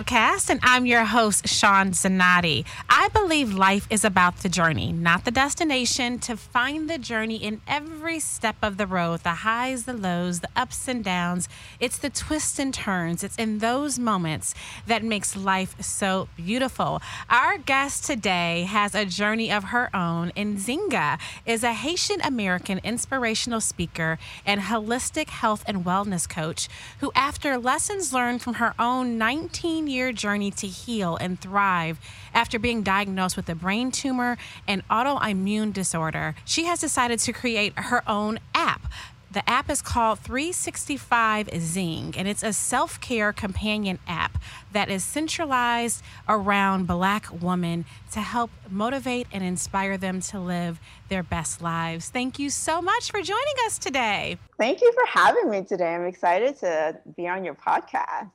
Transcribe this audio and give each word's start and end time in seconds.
Podcast, 0.00 0.29
I'm 0.62 0.84
your 0.84 1.04
host, 1.04 1.46
Sean 1.46 1.92
Zanotti. 1.92 2.64
I 2.88 3.06
believe 3.08 3.54
life 3.54 3.86
is 3.88 4.04
about 4.04 4.38
the 4.38 4.48
journey, 4.48 4.90
not 4.90 5.24
the 5.24 5.30
destination. 5.30 6.18
To 6.20 6.36
find 6.36 6.90
the 6.90 6.98
journey 6.98 7.36
in 7.36 7.60
every 7.68 8.18
step 8.18 8.56
of 8.60 8.76
the 8.76 8.86
road, 8.86 9.20
the 9.20 9.30
highs, 9.30 9.84
the 9.84 9.92
lows, 9.92 10.40
the 10.40 10.48
ups 10.56 10.88
and 10.88 11.04
downs. 11.04 11.48
It's 11.78 11.98
the 11.98 12.10
twists 12.10 12.58
and 12.58 12.74
turns. 12.74 13.22
It's 13.22 13.36
in 13.36 13.58
those 13.58 13.96
moments 13.96 14.52
that 14.88 15.04
makes 15.04 15.36
life 15.36 15.80
so 15.80 16.26
beautiful. 16.36 17.00
Our 17.28 17.58
guest 17.58 18.04
today 18.04 18.64
has 18.68 18.96
a 18.96 19.04
journey 19.04 19.52
of 19.52 19.64
her 19.64 19.94
own, 19.94 20.32
Nzingah 20.32 21.20
is 21.46 21.62
a 21.62 21.74
Haitian 21.74 22.20
American 22.22 22.80
inspirational 22.82 23.60
speaker 23.60 24.18
and 24.44 24.62
holistic 24.62 25.28
health 25.28 25.62
and 25.68 25.84
wellness 25.84 26.28
coach 26.28 26.68
who, 26.98 27.12
after 27.14 27.56
lessons 27.56 28.12
learned 28.12 28.42
from 28.42 28.54
her 28.54 28.74
own 28.80 29.16
19 29.16 29.86
year 29.86 30.12
journey 30.12 30.39
to 30.48 30.66
heal 30.66 31.16
and 31.16 31.40
thrive 31.40 32.00
after 32.32 32.58
being 32.58 32.82
diagnosed 32.82 33.36
with 33.36 33.48
a 33.48 33.54
brain 33.54 33.90
tumor 33.90 34.38
and 34.66 34.86
autoimmune 34.88 35.72
disorder, 35.72 36.34
she 36.44 36.64
has 36.64 36.80
decided 36.80 37.18
to 37.18 37.32
create 37.32 37.76
her 37.76 38.08
own 38.08 38.38
app. 38.54 38.90
The 39.32 39.48
app 39.48 39.70
is 39.70 39.80
called 39.80 40.18
365 40.18 41.50
Zing, 41.60 42.14
and 42.16 42.26
it's 42.26 42.42
a 42.42 42.52
self 42.52 43.00
care 43.00 43.32
companion 43.32 44.00
app 44.08 44.42
that 44.72 44.90
is 44.90 45.04
centralized 45.04 46.02
around 46.28 46.88
Black 46.88 47.28
women 47.40 47.84
to 48.10 48.20
help 48.20 48.50
motivate 48.68 49.28
and 49.30 49.44
inspire 49.44 49.96
them 49.96 50.20
to 50.20 50.40
live 50.40 50.80
their 51.08 51.22
best 51.22 51.62
lives. 51.62 52.08
Thank 52.08 52.40
you 52.40 52.50
so 52.50 52.82
much 52.82 53.12
for 53.12 53.22
joining 53.22 53.54
us 53.66 53.78
today. 53.78 54.36
Thank 54.58 54.80
you 54.80 54.92
for 54.92 55.06
having 55.06 55.48
me 55.48 55.62
today. 55.62 55.94
I'm 55.94 56.06
excited 56.06 56.56
to 56.58 56.98
be 57.16 57.28
on 57.28 57.44
your 57.44 57.54
podcast. 57.54 58.30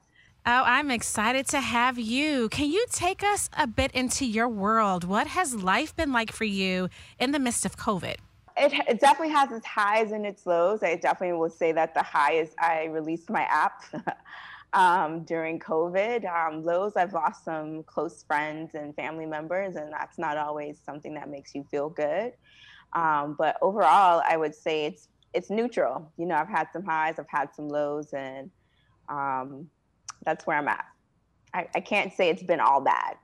Oh, 0.47 0.61
I'm 0.63 0.91
excited 0.91 1.47
to 1.47 1.59
have 1.59 1.97
you. 1.97 2.49
Can 2.49 2.69
you 2.69 2.85
take 2.91 3.23
us 3.23 3.49
a 3.57 3.65
bit 3.65 3.91
into 3.93 4.27
your 4.27 4.47
world? 4.47 5.03
What 5.03 5.25
has 5.25 5.55
life 5.55 5.95
been 5.95 6.11
like 6.11 6.31
for 6.31 6.43
you 6.43 6.88
in 7.17 7.31
the 7.31 7.39
midst 7.39 7.65
of 7.65 7.77
COVID? 7.77 8.17
It, 8.55 8.73
it 8.88 8.99
definitely 8.99 9.33
has 9.33 9.51
its 9.51 9.66
highs 9.66 10.11
and 10.11 10.23
its 10.23 10.45
lows. 10.45 10.83
I 10.83 10.97
definitely 10.97 11.35
will 11.39 11.49
say 11.49 11.71
that 11.71 11.95
the 11.95 12.03
high 12.03 12.33
is 12.33 12.53
I 12.59 12.83
released 12.85 13.31
my 13.31 13.41
app 13.41 13.85
um, 14.73 15.23
during 15.23 15.57
COVID. 15.57 16.31
Um, 16.31 16.63
lows, 16.63 16.95
I've 16.95 17.13
lost 17.13 17.43
some 17.43 17.81
close 17.81 18.21
friends 18.21 18.75
and 18.75 18.95
family 18.95 19.25
members, 19.25 19.75
and 19.75 19.91
that's 19.91 20.19
not 20.19 20.38
always 20.38 20.77
something 20.85 21.16
that 21.16 21.27
makes 21.27 21.55
you 21.55 21.66
feel 21.71 21.89
good. 21.89 22.33
Um, 22.93 23.35
but 23.35 23.57
overall, 23.63 24.21
I 24.23 24.38
would 24.38 24.53
say 24.53 24.85
it's 24.85 25.07
it's 25.33 25.49
neutral. 25.49 26.11
You 26.17 26.27
know, 26.27 26.35
I've 26.35 26.47
had 26.47 26.67
some 26.71 26.85
highs, 26.85 27.16
I've 27.17 27.25
had 27.29 27.49
some 27.55 27.67
lows, 27.67 28.13
and 28.13 28.51
um, 29.09 29.69
that's 30.26 30.45
where 30.45 30.58
I'm 30.58 30.68
at. 30.68 30.86
I, 31.54 31.68
I 31.76 31.80
can't 31.80 32.14
say 32.14 32.30
it's 32.30 32.44
been 32.44 32.59
all 32.59 32.81
bad, 32.81 33.16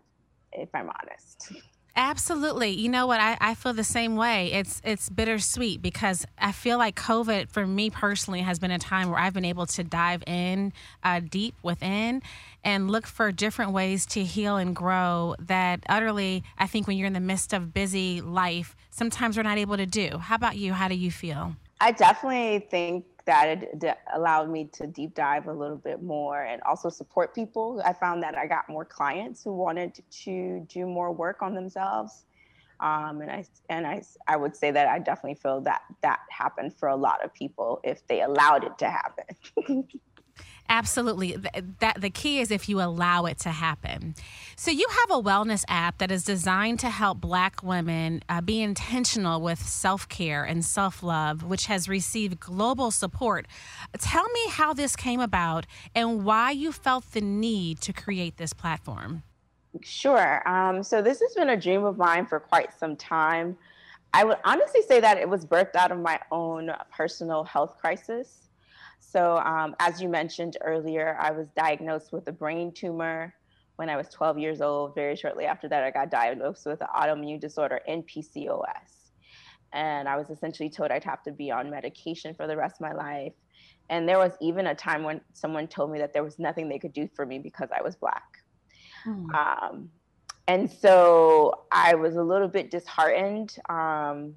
if 0.54 0.70
I'm 0.74 0.90
honest. 0.90 1.52
Absolutely. 1.96 2.70
You 2.70 2.88
know 2.88 3.06
what? 3.06 3.20
I, 3.20 3.38
I 3.42 3.54
feel 3.54 3.74
the 3.74 3.84
same 3.84 4.16
way. 4.16 4.52
It's 4.54 4.82
it's 4.86 5.10
bittersweet 5.10 5.82
because 5.82 6.26
I 6.38 6.54
feel 6.54 6.78
like 6.78 6.96
COVID 6.96 7.50
for 7.50 7.68
me 7.68 7.90
personally 7.90 8.42
has 8.42 8.60
been 8.60 8.72
a 8.72 8.80
time 8.80 9.10
where 9.10 9.20
I've 9.20 9.34
been 9.34 9.44
able 9.44 9.66
to 9.66 9.84
dive 9.84 10.24
in 10.26 10.72
uh, 11.04 11.20
deep 11.20 11.56
within 11.62 12.22
and 12.64 12.90
look 12.90 13.06
for 13.06 13.32
different 13.34 13.74
ways 13.74 14.06
to 14.08 14.24
heal 14.24 14.56
and 14.56 14.74
grow 14.74 15.36
that 15.40 15.82
utterly 15.90 16.44
I 16.58 16.68
think 16.68 16.88
when 16.88 16.98
you're 16.98 17.08
in 17.08 17.14
the 17.14 17.20
midst 17.20 17.52
of 17.52 17.74
busy 17.74 18.22
life, 18.22 18.74
sometimes 18.90 19.36
we're 19.36 19.44
not 19.44 19.58
able 19.58 19.76
to 19.76 19.86
do. 19.86 20.18
How 20.18 20.36
about 20.36 20.56
you? 20.56 20.72
How 20.72 20.88
do 20.88 20.96
you 20.96 21.12
feel? 21.12 21.58
I 21.82 21.92
definitely 21.92 22.68
think 22.70 23.06
that 23.26 23.64
it 23.64 23.98
allowed 24.14 24.50
me 24.50 24.66
to 24.74 24.88
deep 24.88 25.16
dive 25.16 25.48
a 25.48 25.54
little 25.54 25.78
bit 25.78 26.02
more 26.02 26.44
and 26.44 26.62
also 26.64 26.90
support 26.90 27.34
people. 27.34 27.82
I 27.86 27.94
found 27.94 28.24
that 28.24 28.38
I 28.38 28.48
got 28.48 28.70
more 28.70 28.86
clients 28.86 29.44
who 29.44 29.54
wanted 29.54 30.02
to 30.24 30.66
do 30.70 30.86
more 30.86 31.12
work 31.12 31.42
on 31.42 31.54
themselves. 31.54 32.26
Um, 32.80 33.22
and 33.22 33.32
I 33.32 33.46
and 33.70 33.86
I, 33.86 34.02
I 34.28 34.38
would 34.38 34.56
say 34.56 34.72
that 34.72 34.88
I 34.88 34.98
definitely 34.98 35.36
feel 35.36 35.62
that 35.62 35.82
that 36.02 36.22
happened 36.32 36.76
for 36.76 36.90
a 36.90 36.96
lot 36.96 37.24
of 37.24 37.32
people 37.34 37.80
if 37.84 38.06
they 38.08 38.22
allowed 38.22 38.64
it 38.64 38.78
to 38.80 38.90
happen. 38.90 39.88
Absolutely. 40.70 41.38
That 41.80 42.00
the 42.00 42.10
key 42.10 42.40
is 42.40 42.50
if 42.50 42.70
you 42.70 42.82
allow 42.82 43.26
it 43.26 43.40
to 43.40 43.50
happen. 43.50 44.16
So 44.56 44.72
you 44.72 44.88
have 44.90 45.20
a 45.20 45.22
wellness 45.22 45.66
app 45.68 45.98
that 45.98 46.12
is 46.12 46.24
designed 46.24 46.80
to 46.80 46.90
help 46.90 47.20
Black 47.20 47.62
women 47.62 48.24
uh, 48.30 48.42
be 48.42 48.62
intentional 48.62 49.42
with 49.42 49.60
self 49.60 50.08
care 50.08 50.44
and 50.44 50.64
self 50.64 51.04
love, 51.04 51.44
which 51.44 51.66
has 51.66 51.90
received 51.90 52.40
global 52.40 52.92
support. 52.92 53.48
Tell 54.00 54.28
me 54.30 54.48
how 54.50 54.74
this 54.74 54.96
came 54.96 55.20
about 55.20 55.66
and 55.94 56.24
why 56.24 56.52
you 56.52 56.72
felt 56.72 57.12
the 57.12 57.22
need 57.22 57.82
to 57.82 57.94
create 57.94 58.38
this 58.38 58.54
platform. 58.54 59.24
Sure. 59.82 60.48
Um, 60.48 60.84
so 60.84 61.02
this 61.02 61.22
has 61.22 61.34
been 61.34 61.50
a 61.50 61.58
dream 61.58 61.84
of 61.84 61.98
mine 61.98 62.26
for 62.26 62.40
quite 62.40 62.78
some 62.78 62.96
time. 62.96 63.58
I 64.14 64.26
would 64.26 64.38
honestly 64.44 64.82
say 64.82 65.00
that 65.00 65.18
it 65.18 65.30
was 65.30 65.46
birthed 65.46 65.76
out 65.76 65.92
of 65.92 66.00
my 66.00 66.20
own 66.32 66.72
personal 66.92 67.44
health 67.44 67.78
crisis. 67.80 68.41
So, 69.12 69.38
um, 69.40 69.76
as 69.80 70.02
you 70.02 70.08
mentioned 70.08 70.56
earlier, 70.62 71.18
I 71.20 71.32
was 71.32 71.48
diagnosed 71.50 72.14
with 72.14 72.28
a 72.30 72.32
brain 72.32 72.72
tumor 72.72 73.34
when 73.76 73.90
I 73.90 73.98
was 73.98 74.08
12 74.08 74.40
years 74.40 74.62
old. 74.62 74.96
Very 74.96 75.18
shortly 75.18 75.44
after 75.44 75.68
that, 75.68 75.84
I 75.84 75.92
got 75.92 76.10
diagnosed 76.10 76.66
with 76.66 76.80
an 76.80 76.88
autoimmune 76.96 77.42
disorder 77.42 77.82
and 77.90 78.08
PCOS. 78.08 79.12
And 79.74 80.08
I 80.08 80.16
was 80.16 80.30
essentially 80.30 80.70
told 80.70 80.92
I'd 80.92 81.04
have 81.04 81.24
to 81.24 81.32
be 81.32 81.52
on 81.52 81.70
medication 81.70 82.34
for 82.34 82.48
the 82.48 82.56
rest 82.56 82.76
of 82.76 82.82
my 82.82 82.94
life. 82.94 83.34
And 83.90 84.08
there 84.08 84.18
was 84.18 84.32
even 84.40 84.68
a 84.68 84.76
time 84.76 85.04
when 85.04 85.20
someone 85.34 85.68
told 85.68 85.92
me 85.92 86.00
that 86.00 86.14
there 86.14 86.24
was 86.24 86.40
nothing 86.40 86.70
they 86.70 86.80
could 86.80 86.94
do 86.94 87.10
for 87.14 87.26
me 87.26 87.38
because 87.38 87.68
I 87.78 87.82
was 87.82 87.98
Black. 87.98 88.38
Mm. 89.06 89.34
Um, 89.36 89.90
and 90.48 90.72
so 90.72 91.66
I 91.70 91.96
was 91.96 92.16
a 92.16 92.24
little 92.24 92.48
bit 92.48 92.72
disheartened. 92.72 93.58
Um, 93.68 94.36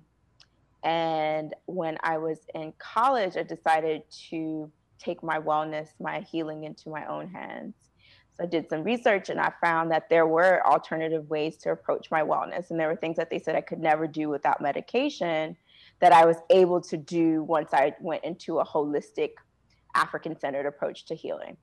and 0.85 1.55
when 1.65 1.97
I 2.03 2.19
was 2.19 2.41
in 2.55 2.75
college, 2.79 3.37
I 3.39 3.43
decided 3.43 4.03
to 4.29 4.71
take 4.99 5.23
my 5.23 5.39
wellness, 5.39 5.89
my 5.99 6.21
healing 6.21 6.65
into 6.65 6.91
my 6.91 7.07
own 7.07 7.29
hands. 7.31 7.75
So 8.37 8.45
I 8.45 8.47
did 8.47 8.69
some 8.69 8.85
research 8.85 9.31
and 9.31 9.41
I 9.41 9.53
found 9.63 9.91
that 9.93 10.11
there 10.11 10.27
were 10.27 10.65
alternative 10.67 11.31
ways 11.31 11.57
to 11.59 11.71
approach 11.71 12.11
my 12.11 12.21
wellness. 12.21 12.71
And 12.71 12.79
there 12.79 12.89
were 12.89 12.97
things 12.97 13.17
that 13.17 13.31
they 13.31 13.39
said 13.39 13.57
I 13.57 13.61
could 13.63 13.79
never 13.79 14.07
do 14.07 14.29
without 14.29 14.61
medication 14.61 15.57
that 16.01 16.13
I 16.13 16.27
was 16.27 16.37
able 16.51 16.81
to 16.83 16.97
do 16.97 17.45
once 17.45 17.73
I 17.73 17.95
went 18.01 18.25
into 18.25 18.59
a 18.59 18.65
holistic 18.65 19.31
African 19.95 20.39
centered 20.39 20.67
approach 20.67 21.07
to 21.07 21.15
healing. 21.15 21.57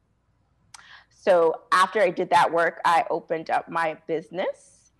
So 1.09 1.53
after 1.71 2.01
I 2.01 2.09
did 2.09 2.31
that 2.31 2.51
work, 2.51 2.79
I 2.85 3.05
opened 3.11 3.51
up 3.51 3.69
my 3.69 3.97
business 4.07 4.91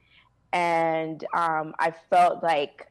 and 0.54 1.24
um, 1.34 1.74
I 1.80 1.94
felt 2.10 2.44
like 2.44 2.91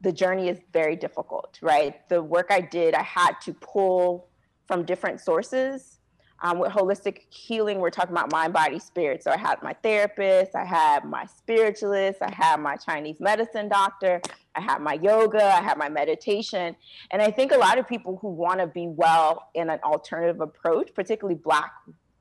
the 0.00 0.12
journey 0.12 0.48
is 0.48 0.60
very 0.72 0.96
difficult, 0.96 1.58
right? 1.60 2.08
The 2.08 2.22
work 2.22 2.48
I 2.50 2.60
did, 2.60 2.94
I 2.94 3.02
had 3.02 3.32
to 3.42 3.54
pull 3.54 4.28
from 4.66 4.84
different 4.84 5.20
sources. 5.20 5.94
Um, 6.40 6.60
with 6.60 6.70
holistic 6.70 7.22
healing, 7.30 7.80
we're 7.80 7.90
talking 7.90 8.12
about 8.12 8.30
mind, 8.30 8.52
body, 8.52 8.78
spirit. 8.78 9.24
So 9.24 9.32
I 9.32 9.36
had 9.36 9.60
my 9.60 9.72
therapist, 9.82 10.54
I 10.54 10.64
had 10.64 11.04
my 11.04 11.26
spiritualist, 11.26 12.22
I 12.22 12.32
had 12.32 12.60
my 12.60 12.76
Chinese 12.76 13.18
medicine 13.18 13.68
doctor, 13.68 14.20
I 14.54 14.60
had 14.60 14.80
my 14.80 14.94
yoga, 14.94 15.44
I 15.44 15.62
had 15.62 15.78
my 15.78 15.88
meditation. 15.88 16.76
And 17.10 17.20
I 17.20 17.32
think 17.32 17.50
a 17.50 17.56
lot 17.56 17.76
of 17.76 17.88
people 17.88 18.18
who 18.22 18.28
want 18.28 18.60
to 18.60 18.68
be 18.68 18.86
well 18.86 19.48
in 19.54 19.68
an 19.68 19.80
alternative 19.82 20.40
approach, 20.40 20.94
particularly 20.94 21.40
Black 21.42 21.72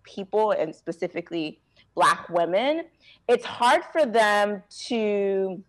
people 0.01 0.49
and 0.49 0.75
specifically 0.75 1.61
Black 1.93 2.27
women, 2.29 2.85
it's 3.27 3.45
hard 3.45 3.83
for 3.91 4.05
them 4.05 4.63
to 4.87 5.63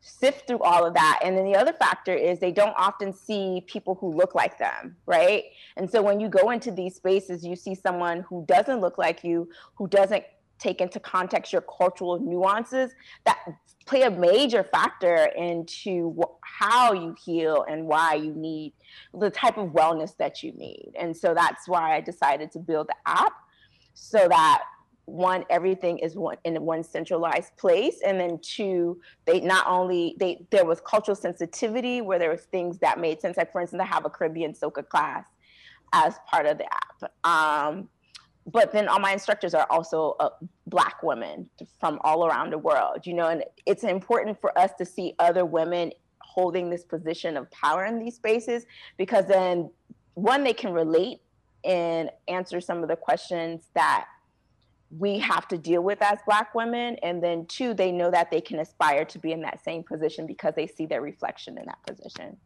sift 0.00 0.46
through 0.46 0.60
all 0.60 0.86
of 0.86 0.94
that. 0.94 1.20
And 1.22 1.36
then 1.36 1.44
the 1.44 1.56
other 1.56 1.72
factor 1.72 2.14
is 2.14 2.38
they 2.38 2.52
don't 2.52 2.74
often 2.76 3.12
see 3.12 3.64
people 3.66 3.94
who 3.94 4.12
look 4.12 4.34
like 4.34 4.58
them, 4.58 4.96
right? 5.06 5.44
And 5.76 5.90
so 5.90 6.02
when 6.02 6.20
you 6.20 6.28
go 6.28 6.50
into 6.50 6.70
these 6.70 6.94
spaces, 6.96 7.44
you 7.44 7.56
see 7.56 7.74
someone 7.74 8.20
who 8.22 8.44
doesn't 8.48 8.80
look 8.80 8.98
like 8.98 9.22
you, 9.22 9.48
who 9.74 9.88
doesn't 9.88 10.24
take 10.58 10.80
into 10.80 11.00
context 11.00 11.52
your 11.52 11.62
cultural 11.62 12.18
nuances 12.18 12.92
that 13.24 13.38
play 13.86 14.02
a 14.02 14.10
major 14.10 14.62
factor 14.62 15.24
into 15.36 16.22
how 16.42 16.92
you 16.92 17.14
heal 17.24 17.64
and 17.68 17.86
why 17.86 18.14
you 18.14 18.32
need 18.34 18.72
the 19.14 19.30
type 19.30 19.56
of 19.56 19.70
wellness 19.70 20.16
that 20.18 20.42
you 20.42 20.52
need. 20.52 20.92
And 20.98 21.16
so 21.16 21.34
that's 21.34 21.66
why 21.66 21.96
I 21.96 22.00
decided 22.00 22.52
to 22.52 22.58
build 22.58 22.88
the 22.88 22.96
app 23.06 23.32
so 23.94 24.28
that 24.28 24.62
one 25.06 25.44
everything 25.50 25.98
is 25.98 26.14
one 26.14 26.36
in 26.44 26.60
one 26.62 26.84
centralized 26.84 27.56
place. 27.56 28.00
And 28.04 28.20
then 28.20 28.38
two 28.42 29.00
they 29.24 29.40
not 29.40 29.66
only 29.66 30.16
they 30.18 30.44
there 30.50 30.64
was 30.64 30.80
cultural 30.80 31.16
sensitivity 31.16 32.00
where 32.00 32.18
there 32.18 32.30
was 32.30 32.42
things 32.42 32.78
that 32.78 33.00
made 33.00 33.20
sense. 33.20 33.36
Like 33.36 33.52
for 33.52 33.60
instance 33.60 33.82
i 33.82 33.86
have 33.86 34.04
a 34.04 34.10
caribbean 34.10 34.52
soca 34.52 34.86
class 34.86 35.24
as 35.92 36.14
part 36.30 36.46
of 36.46 36.58
the 36.58 36.66
app. 36.66 37.12
Um, 37.24 37.88
but 38.46 38.72
then 38.72 38.88
all 38.88 38.98
my 38.98 39.12
instructors 39.12 39.54
are 39.54 39.66
also 39.70 40.16
uh, 40.20 40.30
black 40.66 41.02
women 41.02 41.48
from 41.78 41.98
all 42.02 42.26
around 42.26 42.50
the 42.50 42.58
world 42.58 42.98
you 43.04 43.12
know 43.12 43.28
and 43.28 43.44
it's 43.66 43.84
important 43.84 44.40
for 44.40 44.56
us 44.58 44.70
to 44.78 44.84
see 44.84 45.14
other 45.18 45.44
women 45.44 45.92
holding 46.20 46.70
this 46.70 46.84
position 46.84 47.36
of 47.36 47.50
power 47.50 47.84
in 47.84 47.98
these 47.98 48.14
spaces 48.14 48.64
because 48.96 49.26
then 49.26 49.70
one 50.14 50.44
they 50.44 50.52
can 50.52 50.72
relate 50.72 51.20
and 51.64 52.10
answer 52.28 52.60
some 52.60 52.82
of 52.82 52.88
the 52.88 52.96
questions 52.96 53.68
that 53.74 54.06
we 54.98 55.18
have 55.18 55.46
to 55.48 55.58
deal 55.58 55.82
with 55.82 56.02
as 56.02 56.18
black 56.26 56.54
women 56.54 56.96
and 57.02 57.22
then 57.22 57.46
two 57.46 57.74
they 57.74 57.92
know 57.92 58.10
that 58.10 58.30
they 58.30 58.40
can 58.40 58.58
aspire 58.58 59.04
to 59.04 59.18
be 59.18 59.32
in 59.32 59.40
that 59.42 59.62
same 59.62 59.82
position 59.82 60.26
because 60.26 60.54
they 60.56 60.66
see 60.66 60.86
their 60.86 61.00
reflection 61.00 61.56
in 61.58 61.64
that 61.66 61.78
position 61.86 62.36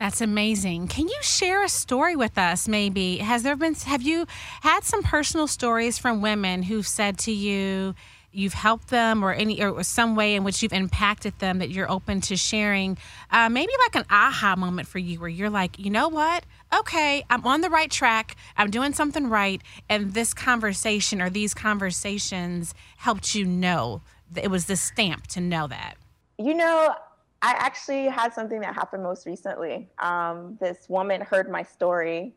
that's 0.00 0.20
amazing. 0.20 0.86
Can 0.86 1.08
you 1.08 1.18
share 1.22 1.64
a 1.64 1.68
story 1.68 2.14
with 2.14 2.38
us 2.38 2.68
maybe? 2.68 3.16
Has 3.16 3.42
there 3.42 3.56
been 3.56 3.74
have 3.74 4.02
you 4.02 4.26
had 4.62 4.84
some 4.84 5.02
personal 5.02 5.48
stories 5.48 5.98
from 5.98 6.22
women 6.22 6.62
who've 6.62 6.86
said 6.86 7.18
to 7.18 7.32
you 7.32 7.96
you've 8.30 8.54
helped 8.54 8.88
them 8.88 9.24
or 9.24 9.32
any 9.32 9.62
or 9.62 9.82
some 9.82 10.14
way 10.14 10.34
in 10.34 10.44
which 10.44 10.62
you've 10.62 10.72
impacted 10.72 11.36
them 11.38 11.58
that 11.58 11.70
you're 11.70 11.90
open 11.90 12.20
to 12.20 12.36
sharing 12.36 12.96
uh, 13.30 13.48
maybe 13.48 13.72
like 13.86 13.96
an 13.96 14.04
aha 14.10 14.54
moment 14.56 14.86
for 14.86 14.98
you 14.98 15.18
where 15.18 15.30
you're 15.30 15.50
like 15.50 15.78
you 15.78 15.90
know 15.90 16.08
what 16.08 16.44
okay 16.74 17.24
i'm 17.30 17.44
on 17.46 17.60
the 17.60 17.70
right 17.70 17.90
track 17.90 18.36
i'm 18.56 18.70
doing 18.70 18.92
something 18.92 19.28
right 19.28 19.62
and 19.88 20.14
this 20.14 20.34
conversation 20.34 21.20
or 21.20 21.30
these 21.30 21.54
conversations 21.54 22.74
helped 22.98 23.34
you 23.34 23.44
know 23.44 24.02
that 24.30 24.44
it 24.44 24.50
was 24.50 24.66
the 24.66 24.76
stamp 24.76 25.26
to 25.26 25.40
know 25.40 25.66
that 25.66 25.94
you 26.38 26.54
know 26.54 26.94
i 27.42 27.54
actually 27.58 28.06
had 28.06 28.32
something 28.32 28.60
that 28.60 28.74
happened 28.74 29.02
most 29.02 29.26
recently 29.26 29.88
um, 29.98 30.56
this 30.60 30.88
woman 30.88 31.20
heard 31.20 31.50
my 31.50 31.62
story 31.62 32.34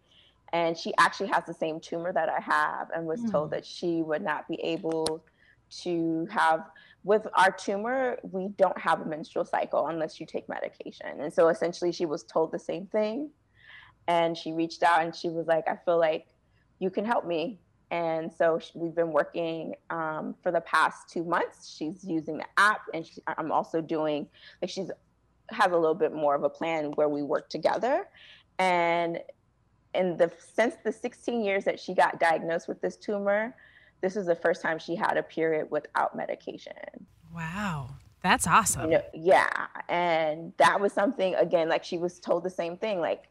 and 0.54 0.78
she 0.78 0.94
actually 0.98 1.28
has 1.28 1.46
the 1.46 1.54
same 1.54 1.80
tumor 1.80 2.14
that 2.14 2.30
i 2.30 2.40
have 2.40 2.90
and 2.96 3.06
was 3.06 3.22
mm. 3.22 3.32
told 3.32 3.52
that 3.52 3.66
she 3.66 4.02
would 4.02 4.22
not 4.22 4.48
be 4.48 4.56
able 4.62 5.24
to 5.70 6.28
have 6.30 6.66
with 7.04 7.28
our 7.34 7.52
tumor, 7.52 8.18
we 8.32 8.50
don't 8.58 8.78
have 8.78 9.02
a 9.02 9.06
menstrual 9.06 9.46
cycle 9.46 9.88
unless 9.88 10.20
you 10.20 10.26
take 10.26 10.48
medication. 10.48 11.20
And 11.20 11.34
so 11.34 11.48
essentially, 11.48 11.92
she 11.92 12.06
was 12.06 12.24
told 12.24 12.52
the 12.52 12.60
same 12.60 12.86
thing. 12.88 13.30
And 14.12 14.38
she 14.38 14.52
reached 14.52 14.84
out 14.84 15.04
and 15.04 15.16
she 15.16 15.30
was 15.30 15.48
like, 15.48 15.68
I 15.70 15.78
feel 15.86 15.98
like 15.98 16.28
you 16.80 16.90
can 16.90 17.06
help 17.06 17.26
me. 17.26 17.60
And 17.92 18.32
so 18.32 18.60
we've 18.74 18.94
been 18.94 19.12
working 19.12 19.76
um, 19.90 20.36
for 20.44 20.52
the 20.52 20.62
past 20.62 21.10
two 21.10 21.24
months. 21.24 21.74
She's 21.78 22.04
using 22.04 22.38
the 22.38 22.46
app, 22.58 22.82
and 22.94 23.06
she, 23.06 23.22
I'm 23.28 23.52
also 23.52 23.82
doing 23.82 24.28
like 24.62 24.70
she's 24.70 24.90
has 25.50 25.72
a 25.72 25.78
little 25.78 25.96
bit 25.96 26.14
more 26.14 26.34
of 26.36 26.44
a 26.44 26.50
plan 26.50 26.92
where 26.92 27.10
we 27.10 27.22
work 27.22 27.50
together. 27.50 28.08
And 28.60 29.20
in 29.94 30.16
the 30.16 30.32
since 30.56 30.76
the 30.84 30.92
16 30.92 31.44
years 31.44 31.66
that 31.66 31.80
she 31.80 31.94
got 31.94 32.20
diagnosed 32.20 32.68
with 32.70 32.82
this 32.82 32.96
tumor, 32.96 33.56
this 34.02 34.16
is 34.16 34.26
the 34.26 34.36
first 34.36 34.62
time 34.62 34.80
she 34.80 34.96
had 34.96 35.18
a 35.18 35.24
period 35.24 35.70
without 35.70 36.16
medication. 36.16 36.74
Wow. 37.34 37.96
That's 38.24 38.46
awesome. 38.48 38.92
You 38.92 38.98
know, 38.98 39.04
yeah. 39.14 39.68
And 39.90 40.54
that 40.58 40.80
was 40.80 40.94
something, 40.94 41.36
again, 41.36 41.68
like 41.70 41.84
she 41.84 41.98
was 41.98 42.20
told 42.20 42.44
the 42.44 42.50
same 42.50 42.78
thing, 42.78 43.00
like, 43.00 43.24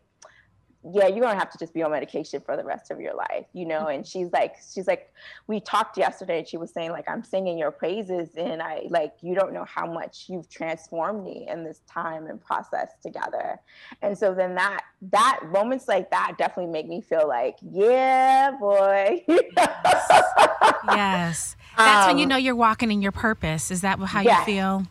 yeah, 0.83 1.07
you're 1.09 1.21
gonna 1.21 1.39
have 1.39 1.51
to 1.51 1.59
just 1.59 1.75
be 1.75 1.83
on 1.83 1.91
medication 1.91 2.41
for 2.41 2.57
the 2.57 2.65
rest 2.65 2.91
of 2.91 3.01
your 3.01 3.15
life, 3.15 3.45
you 3.53 3.67
know. 3.67 3.89
And 3.89 4.07
she's 4.07 4.33
like, 4.33 4.57
she's 4.73 4.87
like, 4.87 5.13
we 5.47 5.61
talked 5.61 5.99
yesterday, 5.99 6.39
and 6.39 6.49
she 6.49 6.57
was 6.57 6.73
saying 6.73 6.91
like, 6.91 7.09
I'm 7.09 7.23
singing 7.23 7.59
your 7.59 7.71
praises, 7.71 8.31
and 8.37 8.63
I 8.63 8.85
like, 8.89 9.13
you 9.21 9.35
don't 9.35 9.53
know 9.53 9.65
how 9.65 9.87
much 9.87 10.25
you've 10.29 10.49
transformed 10.49 11.23
me 11.23 11.47
in 11.51 11.65
this 11.65 11.83
time 11.87 12.27
and 12.27 12.43
process 12.43 12.93
together. 13.03 13.61
And 14.01 14.17
so 14.17 14.35
then 14.35 14.55
that 14.55 14.81
that 15.11 15.41
moments 15.51 15.87
like 15.87 16.11
that 16.11 16.37
definitely 16.39 16.73
make 16.73 16.89
me 16.89 17.03
feel 17.03 17.29
like, 17.29 17.57
yeah, 17.61 18.53
boy. 18.53 19.23
yes, 20.87 21.57
that's 21.77 22.05
um, 22.05 22.09
when 22.09 22.19
you 22.19 22.25
um, 22.25 22.29
know 22.31 22.37
you're 22.37 22.57
walking 22.57 22.91
in 22.91 23.03
your 23.03 23.13
purpose. 23.13 23.71
Is 23.71 23.83
that 23.83 23.99
how 23.99 24.23
you 24.23 24.45
feel? 24.45 24.87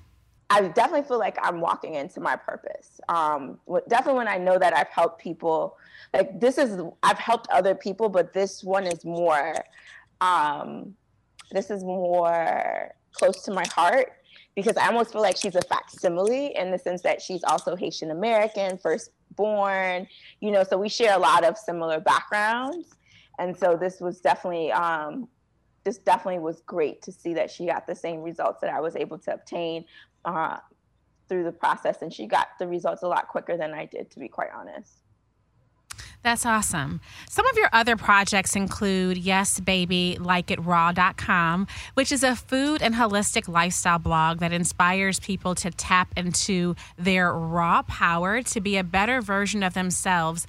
I 0.50 0.62
definitely 0.62 1.08
feel 1.08 1.20
like 1.20 1.38
I'm 1.42 1.62
walking 1.62 1.96
into 1.96 2.20
my 2.20 2.36
purpose. 2.36 3.00
Um, 3.08 3.60
definitely 3.88 4.18
when 4.18 4.28
I 4.28 4.38
know 4.38 4.58
that 4.58 4.76
I've 4.76 4.90
helped 4.90 5.22
people, 5.22 5.78
like 6.14 6.40
this 6.40 6.58
is 6.58 6.82
I've 7.04 7.20
helped 7.20 7.48
other 7.52 7.76
people, 7.76 8.10
but 8.10 8.34
this 8.34 8.64
one 8.64 8.88
is 8.88 9.06
more, 9.06 9.54
um, 10.22 10.96
this 11.52 11.70
is 11.70 11.84
more 11.84 12.92
close 13.12 13.44
to 13.44 13.54
my 13.54 13.66
heart 13.74 14.14
because 14.56 14.76
I 14.76 14.88
almost 14.88 15.12
feel 15.12 15.22
like 15.22 15.38
she's 15.38 15.56
a 15.56 15.62
facsimile 15.62 16.56
in 16.56 16.72
the 16.72 16.80
sense 16.80 17.02
that 17.04 17.22
she's 17.22 17.44
also 17.44 17.76
Haitian 17.76 18.12
American, 18.12 18.78
firstborn, 18.78 20.08
you 20.42 20.52
know, 20.52 20.64
so 20.64 20.78
we 20.78 20.90
share 20.90 21.16
a 21.16 21.20
lot 21.20 21.44
of 21.44 21.58
similar 21.58 22.00
backgrounds, 22.00 22.96
and 23.38 23.56
so 23.56 23.78
this 23.80 24.02
was 24.02 24.20
definitely 24.20 24.72
um, 24.72 25.28
this 25.84 25.98
definitely 25.98 26.40
was 26.40 26.62
great 26.66 27.02
to 27.04 27.12
see 27.12 27.34
that 27.34 27.50
she 27.50 27.66
got 27.66 27.88
the 27.88 27.96
same 27.96 28.22
results 28.22 28.62
that 28.62 28.70
I 28.70 28.82
was 28.82 28.96
able 28.96 29.18
to 29.20 29.34
obtain 29.34 29.86
uh, 30.26 30.58
through 31.28 31.44
the 31.44 31.52
process, 31.52 32.02
and 32.02 32.14
she 32.14 32.26
got 32.26 32.48
the 32.60 32.68
results 32.68 33.04
a 33.04 33.08
lot 33.08 33.28
quicker 33.28 33.58
than 33.58 33.74
I 33.74 33.86
did, 33.86 34.10
to 34.12 34.20
be 34.20 34.28
quite 34.28 34.50
honest. 34.56 35.00
That's 36.22 36.46
awesome. 36.46 37.00
Some 37.30 37.48
of 37.48 37.56
your 37.56 37.70
other 37.72 37.96
projects 37.96 38.54
include 38.54 39.18
Yes 39.18 39.62
Baby 39.62 40.18
Like 40.20 40.52
It 40.52 40.60
which 40.60 42.12
is 42.12 42.24
a 42.24 42.36
food 42.36 42.82
and 42.82 42.96
holistic 42.96 43.48
lifestyle 43.48 44.00
blog 44.00 44.40
that 44.40 44.52
inspires 44.52 45.20
people 45.22 45.56
to 45.56 45.72
tap 45.72 46.10
into 46.18 46.76
their 46.98 47.32
raw 47.32 47.84
power 47.84 48.42
to 48.42 48.60
be 48.60 48.76
a 48.76 48.84
better 48.84 49.22
version 49.22 49.64
of 49.64 49.74
themselves. 49.74 50.46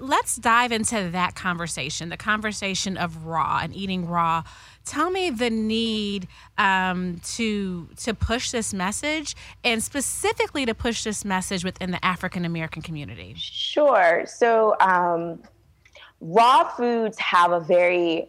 Let's 0.00 0.36
dive 0.36 0.72
into 0.72 1.10
that 1.10 1.34
conversation 1.34 2.08
the 2.08 2.16
conversation 2.16 2.96
of 2.96 3.26
raw 3.26 3.60
and 3.62 3.76
eating 3.76 4.08
raw 4.08 4.44
tell 4.84 5.10
me 5.10 5.30
the 5.30 5.50
need 5.50 6.28
um, 6.58 7.20
to 7.24 7.88
to 7.98 8.14
push 8.14 8.50
this 8.50 8.72
message 8.72 9.36
and 9.64 9.82
specifically 9.82 10.66
to 10.66 10.74
push 10.74 11.04
this 11.04 11.24
message 11.24 11.64
within 11.64 11.90
the 11.90 12.04
African 12.04 12.44
American 12.44 12.82
community. 12.82 13.34
Sure. 13.36 14.24
So 14.26 14.76
um, 14.80 15.42
raw 16.20 16.68
foods 16.68 17.18
have 17.18 17.52
a 17.52 17.60
very 17.60 18.28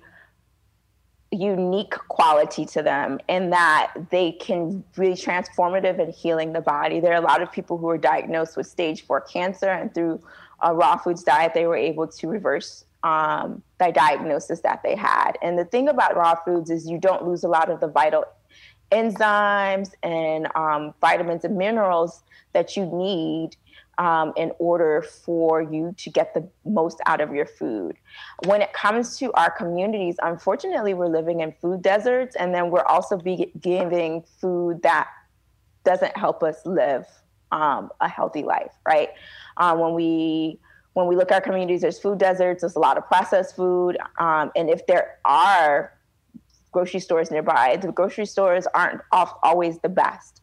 unique 1.32 1.92
quality 2.10 2.66
to 2.66 2.84
them 2.84 3.18
in 3.30 3.52
that 3.52 3.94
they 4.10 4.34
can 4.34 4.84
be 4.98 5.12
transformative 5.12 5.98
in 5.98 6.12
healing 6.12 6.52
the 6.52 6.60
body. 6.60 7.00
There 7.00 7.14
are 7.14 7.22
a 7.22 7.26
lot 7.26 7.42
of 7.42 7.50
people 7.52 7.78
who 7.78 7.88
are 7.90 7.98
diagnosed 7.98 8.58
with 8.58 8.68
stage 8.68 9.06
four 9.06 9.22
cancer, 9.22 9.70
and 9.70 9.94
through 9.94 10.22
a 10.62 10.74
raw 10.74 10.98
foods 10.98 11.24
diet, 11.24 11.54
they 11.54 11.66
were 11.66 11.78
able 11.78 12.08
to 12.08 12.28
reverse 12.28 12.86
um, 13.04 13.64
the 13.80 13.92
diagnosis 13.92 14.62
that 14.62 14.82
they 14.84 14.96
had. 14.96 15.34
And 15.42 15.58
the 15.58 15.66
thing 15.66 15.90
about 15.90 16.16
raw 16.16 16.36
foods 16.46 16.70
is 16.70 16.90
you 16.90 16.98
don't 16.98 17.26
lose 17.26 17.44
a 17.44 17.48
lot 17.48 17.70
of 17.70 17.80
the 17.80 17.88
vital 17.88 18.26
enzymes 18.92 19.92
and 20.04 20.48
um, 20.56 20.94
vitamins 21.02 21.46
and 21.46 21.58
minerals 21.58 22.24
that 22.54 22.76
you 22.76 22.86
need 22.86 23.56
um, 23.98 24.34
in 24.36 24.52
order 24.60 25.02
for 25.02 25.62
you 25.62 25.94
to 25.98 26.10
get 26.10 26.34
the 26.34 26.48
most 26.66 27.00
out 27.06 27.22
of 27.22 27.34
your 27.34 27.46
food. 27.46 27.96
When 28.46 28.62
it 28.62 28.74
comes 28.74 29.18
to 29.20 29.32
our 29.34 29.52
communities, 29.52 30.16
unfortunately, 30.22 30.94
we're 30.94 31.08
living 31.08 31.42
in 31.42 31.54
food 31.62 31.82
deserts, 31.82 32.36
and 32.36 32.54
then 32.54 32.72
we're 32.72 32.86
also 32.86 33.18
be 33.18 33.52
giving 33.60 34.24
food 34.40 34.82
that 34.84 35.08
doesn't 35.84 36.16
help 36.18 36.44
us 36.44 36.66
live 36.66 37.06
um, 37.52 37.90
a 38.00 38.08
healthy 38.08 38.44
life, 38.44 38.72
right? 38.86 39.10
Uh, 39.58 39.76
when 39.76 39.94
we 39.94 40.60
when 40.94 41.08
we 41.08 41.16
look 41.16 41.32
at 41.32 41.36
our 41.36 41.42
communities, 41.42 41.82
there's 41.82 42.00
food 42.00 42.18
deserts, 42.18 42.62
there's 42.62 42.76
a 42.76 42.80
lot 42.80 42.98
of 42.98 43.08
processed 43.08 43.56
food. 43.56 43.98
Um, 44.18 44.52
and 44.56 44.70
if 44.70 44.86
there 44.88 45.18
are 45.24 45.94
grocery 46.72 47.00
stores 47.00 47.32
nearby, 47.32 47.78
the 47.82 47.92
grocery 47.92 48.26
stores 48.26 48.68
aren't 48.74 49.02
always 49.12 49.80
the 49.80 49.90
best. 49.90 50.42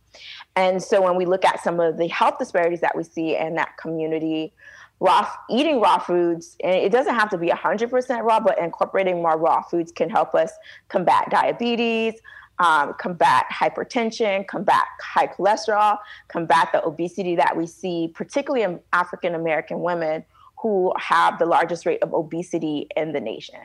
And 0.56 0.82
so 0.82 1.02
when 1.02 1.16
we 1.16 1.26
look 1.26 1.44
at 1.44 1.62
some 1.62 1.80
of 1.80 1.98
the 1.98 2.08
health 2.08 2.38
disparities 2.38 2.80
that 2.80 2.96
we 2.96 3.04
see 3.04 3.36
in 3.36 3.54
that 3.54 3.76
community, 3.76 4.52
raw 5.00 5.30
eating 5.50 5.80
raw 5.80 5.98
foods, 5.98 6.56
and 6.64 6.74
it 6.74 6.90
doesn't 6.90 7.14
have 7.14 7.30
to 7.30 7.38
be 7.38 7.48
100% 7.48 8.22
raw, 8.22 8.40
but 8.40 8.58
incorporating 8.58 9.22
more 9.22 9.38
raw 9.38 9.62
foods 9.62 9.92
can 9.92 10.10
help 10.10 10.34
us 10.34 10.50
combat 10.88 11.28
diabetes, 11.30 12.14
um, 12.58 12.94
combat 12.94 13.46
hypertension, 13.52 14.46
combat 14.48 14.84
high 15.00 15.28
cholesterol, 15.28 15.98
combat 16.26 16.70
the 16.72 16.84
obesity 16.84 17.36
that 17.36 17.56
we 17.56 17.66
see, 17.66 18.10
particularly 18.14 18.64
in 18.64 18.80
African 18.92 19.34
American 19.36 19.80
women 19.80 20.24
who 20.62 20.92
have 20.98 21.38
the 21.38 21.46
largest 21.46 21.86
rate 21.86 22.02
of 22.02 22.12
obesity 22.12 22.88
in 22.96 23.12
the 23.12 23.20
nation. 23.20 23.60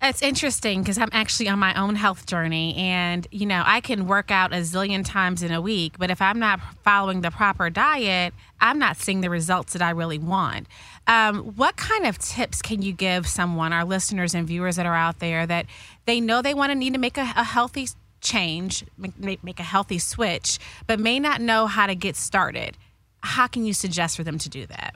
It's 0.00 0.22
interesting 0.22 0.80
because 0.80 0.96
I'm 0.96 1.08
actually 1.10 1.48
on 1.48 1.58
my 1.58 1.74
own 1.74 1.96
health 1.96 2.24
journey, 2.24 2.76
and 2.76 3.26
you 3.32 3.46
know, 3.46 3.64
I 3.66 3.80
can 3.80 4.06
work 4.06 4.30
out 4.30 4.52
a 4.52 4.58
zillion 4.58 5.04
times 5.04 5.42
in 5.42 5.50
a 5.50 5.60
week, 5.60 5.98
but 5.98 6.08
if 6.08 6.22
I'm 6.22 6.38
not 6.38 6.60
following 6.84 7.22
the 7.22 7.32
proper 7.32 7.68
diet, 7.68 8.32
I'm 8.60 8.78
not 8.78 8.96
seeing 8.96 9.22
the 9.22 9.30
results 9.30 9.72
that 9.72 9.82
I 9.82 9.90
really 9.90 10.18
want. 10.18 10.68
Um, 11.08 11.38
what 11.56 11.76
kind 11.76 12.06
of 12.06 12.16
tips 12.18 12.62
can 12.62 12.80
you 12.80 12.92
give 12.92 13.26
someone, 13.26 13.72
our 13.72 13.84
listeners 13.84 14.36
and 14.36 14.46
viewers 14.46 14.76
that 14.76 14.86
are 14.86 14.94
out 14.94 15.18
there, 15.18 15.46
that 15.46 15.66
they 16.06 16.20
know 16.20 16.42
they 16.42 16.54
want 16.54 16.70
to 16.70 16.76
need 16.76 16.92
to 16.92 17.00
make 17.00 17.18
a, 17.18 17.32
a 17.34 17.42
healthy 17.42 17.88
change, 18.20 18.84
make, 18.96 19.42
make 19.42 19.58
a 19.58 19.64
healthy 19.64 19.98
switch, 19.98 20.60
but 20.86 21.00
may 21.00 21.18
not 21.18 21.40
know 21.40 21.66
how 21.66 21.88
to 21.88 21.96
get 21.96 22.14
started? 22.14 22.76
How 23.22 23.46
can 23.46 23.64
you 23.64 23.72
suggest 23.72 24.16
for 24.16 24.24
them 24.24 24.38
to 24.38 24.48
do 24.48 24.66
that? 24.66 24.94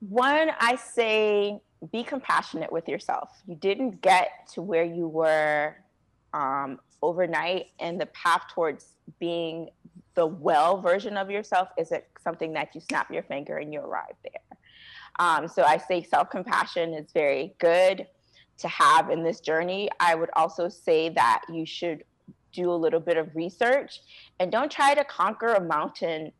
One, 0.00 0.50
I 0.58 0.76
say 0.76 1.60
be 1.90 2.02
compassionate 2.04 2.72
with 2.72 2.88
yourself. 2.88 3.30
You 3.46 3.56
didn't 3.56 4.00
get 4.02 4.48
to 4.54 4.62
where 4.62 4.84
you 4.84 5.08
were 5.08 5.76
um, 6.32 6.80
overnight, 7.02 7.66
and 7.80 8.00
the 8.00 8.06
path 8.06 8.42
towards 8.54 8.94
being 9.18 9.68
the 10.14 10.26
well 10.26 10.80
version 10.80 11.16
of 11.16 11.30
yourself 11.30 11.68
isn't 11.78 12.04
something 12.22 12.52
that 12.52 12.74
you 12.74 12.80
snap 12.80 13.10
your 13.10 13.22
finger 13.22 13.56
and 13.58 13.72
you 13.72 13.80
arrive 13.80 14.14
there. 14.22 14.58
Um, 15.18 15.48
so 15.48 15.62
I 15.62 15.78
say 15.78 16.02
self 16.02 16.30
compassion 16.30 16.94
is 16.94 17.12
very 17.12 17.54
good 17.58 18.06
to 18.58 18.68
have 18.68 19.10
in 19.10 19.24
this 19.24 19.40
journey. 19.40 19.88
I 20.00 20.14
would 20.14 20.30
also 20.36 20.68
say 20.68 21.08
that 21.10 21.42
you 21.52 21.66
should 21.66 22.04
do 22.52 22.70
a 22.70 22.74
little 22.74 23.00
bit 23.00 23.16
of 23.16 23.34
research 23.34 24.00
and 24.38 24.52
don't 24.52 24.70
try 24.70 24.94
to 24.94 25.04
conquer 25.04 25.54
a 25.54 25.60
mountain 25.60 26.32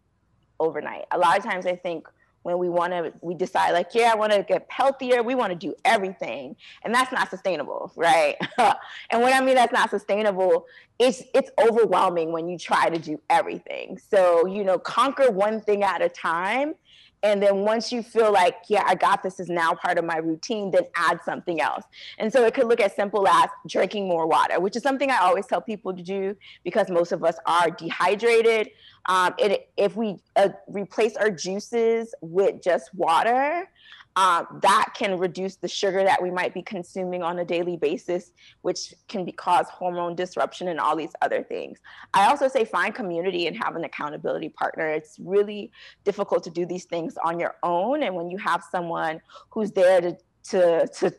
overnight. 0.62 1.04
A 1.10 1.18
lot 1.18 1.36
of 1.38 1.44
times 1.44 1.66
I 1.66 1.76
think 1.76 2.06
when 2.42 2.58
we 2.58 2.68
want 2.68 2.92
to 2.92 3.12
we 3.20 3.34
decide 3.34 3.72
like 3.72 3.88
yeah 3.94 4.10
i 4.12 4.16
want 4.16 4.32
to 4.32 4.42
get 4.42 4.66
healthier 4.68 5.22
we 5.22 5.34
want 5.34 5.50
to 5.50 5.56
do 5.56 5.74
everything 5.84 6.56
and 6.84 6.94
that's 6.94 7.12
not 7.12 7.30
sustainable 7.30 7.92
right 7.96 8.36
and 8.58 9.22
when 9.22 9.32
i 9.32 9.40
mean 9.40 9.54
that's 9.54 9.72
not 9.72 9.90
sustainable 9.90 10.66
it's 10.98 11.22
it's 11.34 11.50
overwhelming 11.60 12.32
when 12.32 12.48
you 12.48 12.58
try 12.58 12.88
to 12.88 12.98
do 12.98 13.20
everything 13.30 13.98
so 13.98 14.46
you 14.46 14.64
know 14.64 14.78
conquer 14.78 15.30
one 15.30 15.60
thing 15.60 15.82
at 15.82 16.02
a 16.02 16.08
time 16.08 16.74
and 17.22 17.42
then 17.42 17.58
once 17.58 17.92
you 17.92 18.02
feel 18.02 18.32
like 18.32 18.56
yeah 18.68 18.84
i 18.86 18.94
got 18.94 19.22
this 19.22 19.38
is 19.38 19.48
now 19.48 19.74
part 19.74 19.98
of 19.98 20.04
my 20.04 20.16
routine 20.16 20.70
then 20.70 20.84
add 20.96 21.20
something 21.24 21.60
else. 21.60 21.84
And 22.18 22.32
so 22.32 22.44
it 22.44 22.54
could 22.54 22.66
look 22.66 22.80
as 22.80 22.94
simple 22.94 23.26
as 23.26 23.48
drinking 23.68 24.08
more 24.08 24.26
water 24.26 24.60
which 24.60 24.76
is 24.76 24.82
something 24.82 25.10
i 25.10 25.18
always 25.18 25.46
tell 25.46 25.60
people 25.60 25.94
to 25.94 26.02
do 26.02 26.36
because 26.64 26.88
most 26.90 27.12
of 27.12 27.24
us 27.24 27.36
are 27.46 27.70
dehydrated. 27.70 28.70
Um, 29.06 29.34
it, 29.38 29.70
if 29.76 29.96
we 29.96 30.16
uh, 30.36 30.50
replace 30.68 31.16
our 31.16 31.30
juices 31.30 32.14
with 32.20 32.62
just 32.62 32.94
water 32.94 33.68
um, 34.16 34.46
that 34.60 34.88
can 34.94 35.18
reduce 35.18 35.56
the 35.56 35.68
sugar 35.68 36.04
that 36.04 36.22
we 36.22 36.30
might 36.30 36.52
be 36.52 36.62
consuming 36.62 37.22
on 37.22 37.38
a 37.38 37.44
daily 37.44 37.76
basis, 37.76 38.32
which 38.60 38.94
can 39.08 39.24
be, 39.24 39.32
cause 39.32 39.66
hormone 39.68 40.14
disruption 40.14 40.68
and 40.68 40.78
all 40.78 40.94
these 40.96 41.12
other 41.22 41.42
things. 41.42 41.78
I 42.12 42.26
also 42.28 42.48
say 42.48 42.64
find 42.64 42.94
community 42.94 43.46
and 43.46 43.56
have 43.56 43.74
an 43.74 43.84
accountability 43.84 44.50
partner. 44.50 44.88
It's 44.88 45.16
really 45.18 45.72
difficult 46.04 46.44
to 46.44 46.50
do 46.50 46.66
these 46.66 46.84
things 46.84 47.16
on 47.24 47.40
your 47.40 47.56
own, 47.62 48.02
and 48.02 48.14
when 48.14 48.30
you 48.30 48.38
have 48.38 48.62
someone 48.70 49.20
who's 49.50 49.72
there 49.72 50.00
to 50.00 50.16
to 50.44 50.88
to 50.88 51.14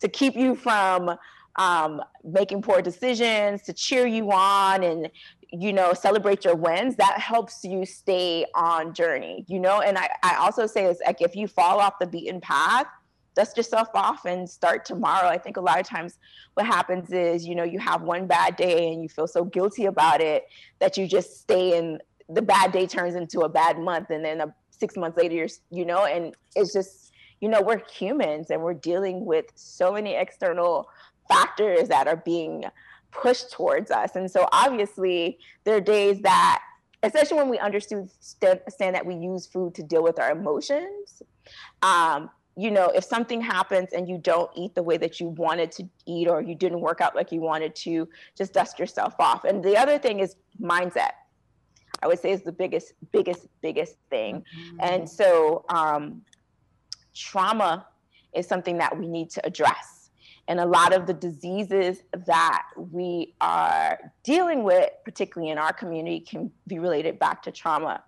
to 0.00 0.08
keep 0.08 0.34
you 0.34 0.56
from 0.56 1.16
um, 1.56 2.00
making 2.24 2.62
poor 2.62 2.80
decisions, 2.80 3.62
to 3.62 3.72
cheer 3.72 4.06
you 4.06 4.30
on, 4.32 4.82
and 4.82 5.10
you 5.50 5.72
know 5.72 5.94
celebrate 5.94 6.44
your 6.44 6.54
wins 6.54 6.96
that 6.96 7.18
helps 7.18 7.64
you 7.64 7.86
stay 7.86 8.44
on 8.54 8.92
journey 8.92 9.44
you 9.48 9.58
know? 9.58 9.80
And 9.80 9.96
i, 9.96 10.08
I 10.22 10.36
also 10.36 10.66
say 10.66 10.84
is 10.84 11.00
like 11.06 11.22
if 11.22 11.34
you 11.34 11.48
fall 11.48 11.80
off 11.80 11.98
the 11.98 12.06
beaten 12.06 12.40
path 12.40 12.86
dust 13.38 13.56
yourself 13.56 13.88
off 13.94 14.24
and 14.24 14.50
start 14.50 14.84
tomorrow. 14.84 15.28
I 15.28 15.38
think 15.38 15.56
a 15.56 15.60
lot 15.60 15.78
of 15.78 15.86
times 15.86 16.18
what 16.54 16.66
happens 16.66 17.12
is 17.12 17.46
you 17.46 17.54
know 17.54 17.62
you 17.62 17.78
have 17.78 18.02
one 18.02 18.26
bad 18.26 18.56
day 18.56 18.92
and 18.92 19.00
you 19.00 19.08
feel 19.08 19.28
so 19.28 19.44
guilty 19.44 19.84
about 19.84 20.20
it 20.20 20.48
that 20.80 20.96
you 20.96 21.06
just 21.06 21.40
stay 21.40 21.78
in 21.78 22.00
the 22.28 22.42
bad 22.42 22.72
day 22.72 22.86
turns 22.86 23.14
into 23.14 23.42
a 23.42 23.48
bad 23.48 23.78
month 23.78 24.10
and 24.10 24.24
then 24.24 24.40
a, 24.40 24.52
six 24.70 24.96
months 24.96 25.16
later 25.16 25.36
you're 25.36 25.48
you 25.70 25.84
know? 25.84 26.04
And 26.04 26.34
it's 26.56 26.72
just 26.72 27.12
you 27.40 27.48
know 27.48 27.62
we're 27.62 27.80
humans 27.88 28.50
and 28.50 28.60
we're 28.60 28.74
dealing 28.74 29.24
with 29.24 29.46
so 29.54 29.92
many 29.92 30.16
external 30.16 30.88
factors 31.28 31.88
that 31.88 32.08
are 32.08 32.16
being 32.16 32.64
push 33.10 33.44
towards 33.44 33.90
us. 33.90 34.16
And 34.16 34.30
so 34.30 34.48
obviously 34.52 35.38
there 35.64 35.76
are 35.76 35.80
days 35.80 36.20
that, 36.22 36.62
especially 37.02 37.36
when 37.38 37.48
we 37.48 37.58
understand 37.58 38.10
that 38.26 39.06
we 39.06 39.14
use 39.14 39.46
food 39.46 39.74
to 39.76 39.82
deal 39.82 40.02
with 40.02 40.18
our 40.18 40.30
emotions. 40.32 41.22
Um, 41.82 42.30
you 42.56 42.72
know, 42.72 42.86
if 42.86 43.04
something 43.04 43.40
happens 43.40 43.90
and 43.92 44.08
you 44.08 44.18
don't 44.18 44.50
eat 44.56 44.74
the 44.74 44.82
way 44.82 44.96
that 44.96 45.20
you 45.20 45.28
wanted 45.28 45.70
to 45.72 45.88
eat 46.06 46.26
or 46.26 46.42
you 46.42 46.56
didn't 46.56 46.80
work 46.80 47.00
out 47.00 47.14
like 47.14 47.30
you 47.30 47.40
wanted 47.40 47.74
to, 47.76 48.08
just 48.36 48.52
dust 48.52 48.80
yourself 48.80 49.14
off. 49.20 49.44
And 49.44 49.62
the 49.62 49.76
other 49.76 49.96
thing 49.96 50.18
is 50.18 50.34
mindset. 50.60 51.12
I 52.02 52.08
would 52.08 52.18
say 52.18 52.32
is 52.32 52.42
the 52.42 52.52
biggest, 52.52 52.94
biggest, 53.12 53.46
biggest 53.62 53.96
thing. 54.10 54.36
Mm-hmm. 54.36 54.76
And 54.80 55.08
so 55.08 55.64
um, 55.68 56.22
trauma 57.14 57.86
is 58.34 58.46
something 58.46 58.78
that 58.78 58.96
we 58.96 59.06
need 59.06 59.30
to 59.30 59.46
address 59.46 59.97
and 60.48 60.58
a 60.58 60.66
lot 60.66 60.94
of 60.94 61.06
the 61.06 61.12
diseases 61.12 62.02
that 62.26 62.64
we 62.74 63.34
are 63.40 63.98
dealing 64.24 64.64
with, 64.64 64.90
particularly 65.04 65.52
in 65.52 65.58
our 65.58 65.74
community, 65.74 66.20
can 66.20 66.50
be 66.66 66.78
related 66.78 67.18
back 67.18 67.42
to 67.42 67.52
trauma. 67.52 68.02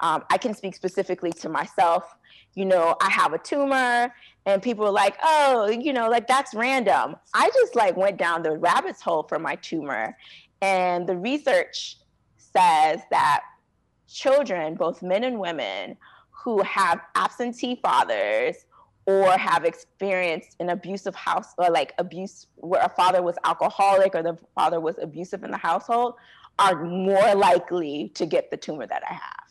Um, 0.00 0.22
I 0.30 0.36
can 0.36 0.52
speak 0.54 0.76
specifically 0.76 1.32
to 1.32 1.48
myself. 1.48 2.14
You 2.54 2.66
know, 2.66 2.96
I 3.00 3.08
have 3.10 3.32
a 3.32 3.38
tumor, 3.38 4.14
and 4.44 4.62
people 4.62 4.86
are 4.86 4.92
like, 4.92 5.16
"Oh, 5.22 5.68
you 5.68 5.94
know, 5.94 6.10
like 6.10 6.26
that's 6.26 6.54
random." 6.54 7.16
I 7.32 7.48
just 7.50 7.74
like 7.74 7.96
went 7.96 8.18
down 8.18 8.42
the 8.42 8.52
rabbit's 8.52 9.00
hole 9.00 9.22
for 9.22 9.38
my 9.38 9.56
tumor, 9.56 10.16
and 10.60 11.06
the 11.06 11.16
research 11.16 11.96
says 12.36 13.00
that 13.10 13.40
children, 14.06 14.74
both 14.74 15.02
men 15.02 15.24
and 15.24 15.40
women, 15.40 15.96
who 16.30 16.62
have 16.62 17.00
absentee 17.14 17.76
fathers 17.82 18.65
or 19.06 19.30
have 19.38 19.64
experienced 19.64 20.56
an 20.60 20.70
abusive 20.70 21.14
house 21.14 21.54
or 21.58 21.70
like 21.70 21.94
abuse 21.98 22.46
where 22.56 22.82
a 22.82 22.88
father 22.88 23.22
was 23.22 23.36
alcoholic 23.44 24.14
or 24.14 24.22
the 24.22 24.36
father 24.54 24.80
was 24.80 24.96
abusive 25.00 25.44
in 25.44 25.50
the 25.50 25.56
household 25.56 26.14
are 26.58 26.84
more 26.84 27.34
likely 27.34 28.10
to 28.14 28.26
get 28.26 28.50
the 28.50 28.56
tumor 28.56 28.86
that 28.86 29.02
I 29.08 29.14
have. 29.14 29.46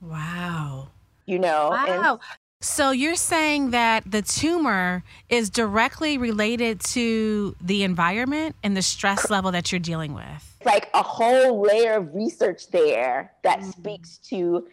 Wow. 0.00 0.88
You 1.26 1.38
know, 1.38 1.70
wow. 1.70 2.12
And- 2.12 2.20
so 2.60 2.90
you're 2.90 3.14
saying 3.14 3.70
that 3.70 4.10
the 4.10 4.20
tumor 4.20 5.04
is 5.28 5.48
directly 5.48 6.18
related 6.18 6.80
to 6.80 7.54
the 7.60 7.84
environment 7.84 8.56
and 8.64 8.76
the 8.76 8.82
stress 8.82 9.30
level 9.30 9.52
that 9.52 9.70
you're 9.70 9.78
dealing 9.78 10.12
with. 10.12 10.56
It's 10.56 10.66
Like 10.66 10.90
a 10.92 11.02
whole 11.02 11.62
layer 11.62 11.94
of 11.94 12.12
research 12.12 12.68
there 12.70 13.32
that 13.44 13.60
mm-hmm. 13.60 13.70
speaks 13.70 14.18
to 14.30 14.66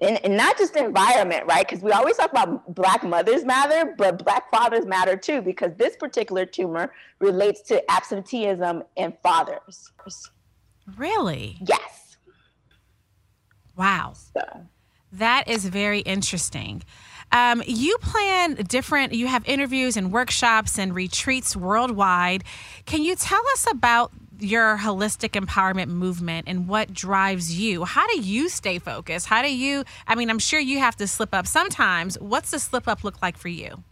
and, 0.00 0.24
and 0.24 0.36
not 0.36 0.56
just 0.58 0.76
environment, 0.76 1.46
right? 1.46 1.66
Because 1.68 1.82
we 1.82 1.92
always 1.92 2.16
talk 2.16 2.30
about 2.30 2.74
Black 2.74 3.02
mothers 3.02 3.44
matter, 3.44 3.94
but 3.96 4.24
Black 4.24 4.50
fathers 4.50 4.86
matter 4.86 5.16
too, 5.16 5.42
because 5.42 5.72
this 5.76 5.96
particular 5.96 6.46
tumor 6.46 6.92
relates 7.18 7.60
to 7.62 7.90
absenteeism 7.90 8.82
and 8.96 9.16
fathers. 9.22 9.92
Really? 10.96 11.58
Yes. 11.60 12.16
Wow. 13.76 14.14
So. 14.14 14.42
That 15.12 15.48
is 15.48 15.66
very 15.66 16.00
interesting. 16.00 16.82
Um, 17.32 17.62
you 17.66 17.96
plan 17.98 18.54
different, 18.54 19.12
you 19.12 19.26
have 19.28 19.46
interviews 19.46 19.96
and 19.96 20.12
workshops 20.12 20.78
and 20.78 20.94
retreats 20.94 21.56
worldwide. 21.56 22.44
Can 22.86 23.04
you 23.04 23.14
tell 23.14 23.42
us 23.52 23.66
about 23.70 24.12
your 24.42 24.78
holistic 24.78 25.40
empowerment 25.40 25.88
movement 25.88 26.48
and 26.48 26.68
what 26.68 26.92
drives 26.92 27.58
you. 27.58 27.84
How 27.84 28.06
do 28.08 28.20
you 28.20 28.48
stay 28.48 28.78
focused? 28.78 29.26
How 29.26 29.42
do 29.42 29.54
you, 29.54 29.84
I 30.06 30.14
mean, 30.14 30.30
I'm 30.30 30.38
sure 30.38 30.60
you 30.60 30.78
have 30.78 30.96
to 30.96 31.06
slip 31.06 31.34
up 31.34 31.46
sometimes. 31.46 32.18
What's 32.18 32.50
the 32.50 32.58
slip 32.58 32.88
up 32.88 33.04
look 33.04 33.22
like 33.22 33.36
for 33.36 33.48
you? 33.48 33.82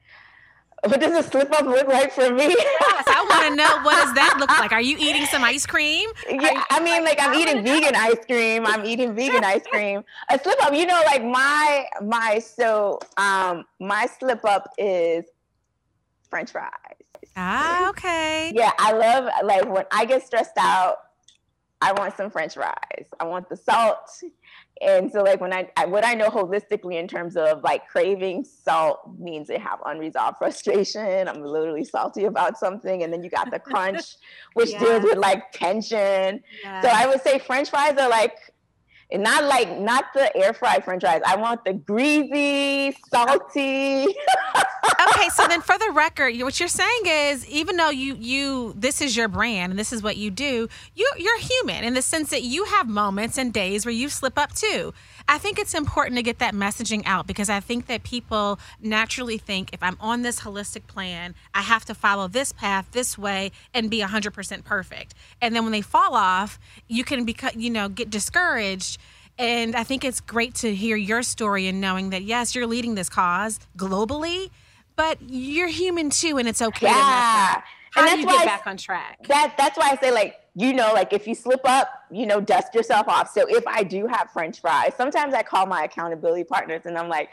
What 0.85 1.01
does 1.01 1.27
a 1.27 1.29
slip 1.29 1.51
up 1.53 1.67
look 1.67 1.89
like 1.89 2.13
for 2.13 2.33
me? 2.33 2.49
yes, 2.49 3.05
I 3.09 3.27
want 3.29 3.49
to 3.49 3.57
know 3.63 3.83
what 3.83 3.97
does 4.05 4.15
that 4.15 4.37
look 4.39 4.51
like. 4.51 4.71
Are 4.73 4.81
you 4.81 4.97
eating 4.99 5.27
some 5.27 5.43
ice 5.43 5.67
cream? 5.67 6.09
Yeah, 6.31 6.63
I 6.71 6.81
mean, 6.81 7.05
like 7.05 7.19
I'm 7.21 7.35
eating 7.35 7.65
vegan 7.65 7.97
ice 7.97 8.25
cream. 8.27 8.65
I'm 8.65 8.85
eating 8.85 9.15
vegan 9.15 9.43
ice 9.43 9.67
cream. 9.69 10.05
A 10.31 10.39
slip 10.39 10.65
up, 10.65 10.73
you 10.73 10.87
know, 10.87 11.01
like 11.07 11.25
my 11.25 11.87
my 12.03 12.39
so 12.39 13.01
um 13.17 13.65
my 13.81 14.07
slip 14.07 14.45
up 14.45 14.73
is 14.79 15.25
French 16.31 16.53
fries. 16.53 16.71
Ah, 17.39 17.89
okay. 17.91 18.53
Yeah, 18.55 18.73
I 18.79 18.93
love 18.93 19.31
like 19.45 19.69
when 19.69 19.85
I 19.93 20.05
get 20.05 20.27
stressed 20.27 20.59
out, 20.59 20.97
I 21.81 21.93
want 21.93 22.17
some 22.17 22.31
French 22.31 22.55
fries. 22.55 23.07
I 23.21 23.25
want 23.25 23.49
the 23.49 23.57
salt. 23.57 24.11
And 24.81 25.11
so 25.11 25.23
like 25.23 25.41
when 25.41 25.53
I, 25.53 25.71
I 25.77 25.87
what 25.87 26.05
I 26.05 26.15
know 26.15 26.29
holistically 26.29 26.99
in 26.99 27.07
terms 27.07 27.37
of 27.37 27.63
like 27.63 27.87
craving 27.87 28.45
salt 28.45 29.01
means 29.19 29.47
they 29.47 29.59
have 29.59 29.79
unresolved 29.87 30.39
frustration. 30.39 31.29
I'm 31.29 31.43
literally 31.43 31.85
salty 31.85 32.25
about 32.25 32.59
something. 32.59 33.05
And 33.05 33.13
then 33.13 33.23
you 33.23 33.31
got 33.31 33.51
the 33.51 33.61
crunch, 33.61 34.17
which 34.55 34.71
yes. 34.71 34.83
deals 34.83 35.03
with 35.05 35.19
like 35.19 35.53
tension. 35.53 36.43
Yes. 36.65 36.83
So 36.83 36.91
I 36.93 37.07
would 37.07 37.23
say 37.23 37.39
French 37.39 37.71
fries 37.71 37.97
are 37.97 38.11
like 38.11 38.37
and 39.11 39.23
not 39.23 39.45
like 39.45 39.79
not 39.79 40.07
the 40.15 40.35
air 40.37 40.53
fried 40.53 40.85
french 40.85 41.03
fries. 41.03 41.23
I 41.27 41.37
want 41.37 41.65
the 41.65 41.73
greasy, 41.73 42.97
salty. 43.11 44.07
okay, 45.09 45.29
so 45.31 45.47
then 45.47 45.61
for 45.61 45.79
the 45.79 45.91
record, 45.93 46.37
what 46.43 46.61
you're 46.61 46.69
saying 46.69 47.03
is 47.05 47.47
even 47.49 47.77
though 47.77 47.91
you 47.91 48.15
you 48.17 48.75
this 48.77 49.01
is 49.01 49.17
your 49.17 49.29
brand 49.29 49.73
and 49.73 49.79
this 49.79 49.93
is 49.93 50.03
what 50.03 50.17
you 50.17 50.31
do, 50.31 50.69
you 50.95 51.11
you're 51.17 51.39
human 51.39 51.85
in 51.85 51.95
the 51.95 52.03
sense 52.03 52.31
that 52.31 52.43
you 52.43 52.65
have 52.65 52.89
moments 52.89 53.39
and 53.39 53.53
days 53.53 53.87
where 53.87 53.95
you 53.95 54.09
slip 54.09 54.39
up 54.39 54.55
too. 54.55 54.93
I 55.31 55.37
think 55.37 55.59
it's 55.59 55.75
important 55.75 56.17
to 56.17 56.23
get 56.23 56.39
that 56.39 56.55
messaging 56.55 57.03
out 57.05 57.27
because 57.27 57.51
I 57.51 57.61
think 57.61 57.87
that 57.87 58.03
people 58.03 58.59
naturally 58.81 59.37
think 59.37 59.71
if 59.75 59.83
I'm 59.83 59.99
on 60.01 60.23
this 60.23 60.41
holistic 60.41 60.87
plan, 60.87 61.35
I 61.55 61.61
have 61.61 61.85
to 61.85 61.95
follow 61.95 62.29
this 62.29 62.51
path 62.51 62.89
this 62.93 63.19
way 63.19 63.53
and 63.75 63.91
be 63.91 64.01
100% 64.01 64.65
perfect. 64.65 65.15
And 65.43 65.55
then 65.55 65.65
when 65.65 65.73
they 65.73 65.83
fall 65.83 66.15
off, 66.15 66.59
you 66.89 67.05
can 67.05 67.27
become, 67.27 67.53
you 67.57 67.69
know, 67.69 67.91
get 67.91 68.09
discouraged. 68.09 68.98
And 69.39 69.77
I 69.77 69.85
think 69.85 70.05
it's 70.05 70.21
great 70.21 70.55
to 70.57 70.75
hear 70.75 70.97
your 70.97 71.23
story 71.23 71.69
and 71.69 71.81
knowing 71.81 72.11
that 72.11 72.23
yes, 72.23 72.55
you're 72.55 72.67
leading 72.67 72.97
this 72.97 73.09
cause 73.09 73.61
globally, 73.77 74.51
but 74.97 75.19
you're 75.21 75.69
human 75.69 76.11
too, 76.11 76.39
and 76.39 76.49
it's 76.49 76.61
okay. 76.61 76.87
Yeah. 76.87 77.63
How 77.93 78.15
do 78.15 78.21
you 78.21 78.27
get 78.27 78.45
back 78.45 78.67
on 78.67 78.77
track? 78.77 79.27
That 79.29 79.55
that's 79.57 79.79
why 79.79 79.91
I 79.93 79.97
say 79.97 80.11
like 80.11 80.37
you 80.55 80.73
know 80.73 80.93
like 80.93 81.13
if 81.13 81.27
you 81.27 81.35
slip 81.35 81.61
up, 81.65 81.89
you 82.11 82.27
know, 82.27 82.41
dust 82.41 82.75
yourself 82.75 83.09
off. 83.09 83.31
So 83.31 83.47
if 83.49 83.67
I 83.67 83.83
do 83.85 84.07
have 84.07 84.31
French 84.33 84.61
fries, 84.61 84.93
sometimes 84.97 85.35
I 85.35 85.43
call 85.43 85.67
my 85.67 85.85
accountability 85.85 86.45
partners 86.45 86.83
and 86.85 86.99
I'm 86.99 87.09
like, 87.09 87.31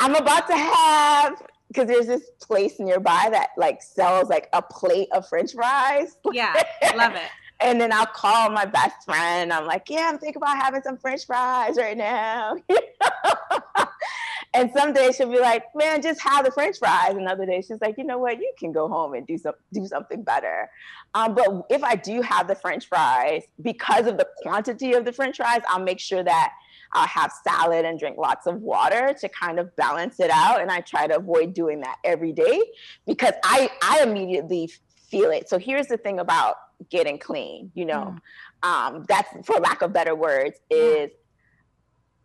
I'm 0.00 0.14
about 0.14 0.48
to 0.48 0.56
have 0.56 1.42
because 1.68 1.86
there's 1.88 2.06
this 2.06 2.30
place 2.40 2.78
nearby 2.78 3.28
that 3.30 3.50
like 3.56 3.82
sells 3.82 4.28
like 4.28 4.48
a 4.52 4.62
plate 4.62 5.08
of 5.12 5.28
French 5.28 5.52
fries. 5.52 6.16
Yeah, 6.32 6.54
love 6.96 7.14
it. 7.14 7.30
And 7.60 7.80
then 7.80 7.92
I'll 7.92 8.06
call 8.06 8.50
my 8.50 8.66
best 8.66 9.04
friend. 9.04 9.52
I'm 9.52 9.66
like, 9.66 9.88
yeah, 9.88 10.10
I'm 10.12 10.18
thinking 10.18 10.42
about 10.42 10.56
having 10.56 10.82
some 10.82 10.98
French 10.98 11.26
fries 11.26 11.76
right 11.76 11.96
now. 11.96 12.56
and 14.54 14.70
some 14.76 14.92
days 14.92 15.16
she'll 15.16 15.30
be 15.30 15.40
like, 15.40 15.64
man, 15.74 16.02
just 16.02 16.20
have 16.20 16.44
the 16.44 16.50
French 16.50 16.78
fries. 16.78 17.16
And 17.16 17.26
other 17.26 17.46
days 17.46 17.66
she's 17.66 17.80
like, 17.80 17.96
you 17.96 18.04
know 18.04 18.18
what, 18.18 18.38
you 18.38 18.52
can 18.58 18.72
go 18.72 18.88
home 18.88 19.14
and 19.14 19.26
do 19.26 19.38
some 19.38 19.54
do 19.72 19.86
something 19.86 20.22
better. 20.22 20.70
Um, 21.14 21.34
but 21.34 21.66
if 21.70 21.82
I 21.82 21.96
do 21.96 22.20
have 22.20 22.46
the 22.46 22.54
French 22.54 22.88
fries, 22.88 23.44
because 23.62 24.06
of 24.06 24.18
the 24.18 24.28
quantity 24.38 24.92
of 24.92 25.04
the 25.04 25.12
French 25.12 25.38
fries, 25.38 25.62
I'll 25.68 25.82
make 25.82 26.00
sure 26.00 26.22
that 26.22 26.52
I'll 26.92 27.06
have 27.06 27.32
salad 27.42 27.84
and 27.84 27.98
drink 27.98 28.16
lots 28.18 28.46
of 28.46 28.60
water 28.60 29.14
to 29.20 29.28
kind 29.28 29.58
of 29.58 29.74
balance 29.76 30.20
it 30.20 30.30
out. 30.30 30.60
And 30.60 30.70
I 30.70 30.80
try 30.80 31.06
to 31.06 31.16
avoid 31.16 31.54
doing 31.54 31.80
that 31.80 31.96
every 32.04 32.32
day 32.32 32.62
because 33.06 33.32
I 33.44 33.70
I 33.82 34.02
immediately 34.02 34.70
feel 35.08 35.30
it. 35.30 35.48
So 35.48 35.58
here's 35.58 35.86
the 35.86 35.96
thing 35.96 36.18
about 36.18 36.56
getting 36.90 37.18
clean, 37.18 37.70
you 37.74 37.84
know, 37.84 38.16
mm. 38.62 38.68
um, 38.68 39.04
that's 39.08 39.28
for 39.46 39.58
lack 39.60 39.82
of 39.82 39.92
better 39.92 40.14
words, 40.14 40.58
is 40.70 41.10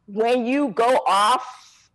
when 0.07 0.45
you 0.45 0.69
go 0.69 1.01
off 1.07 1.89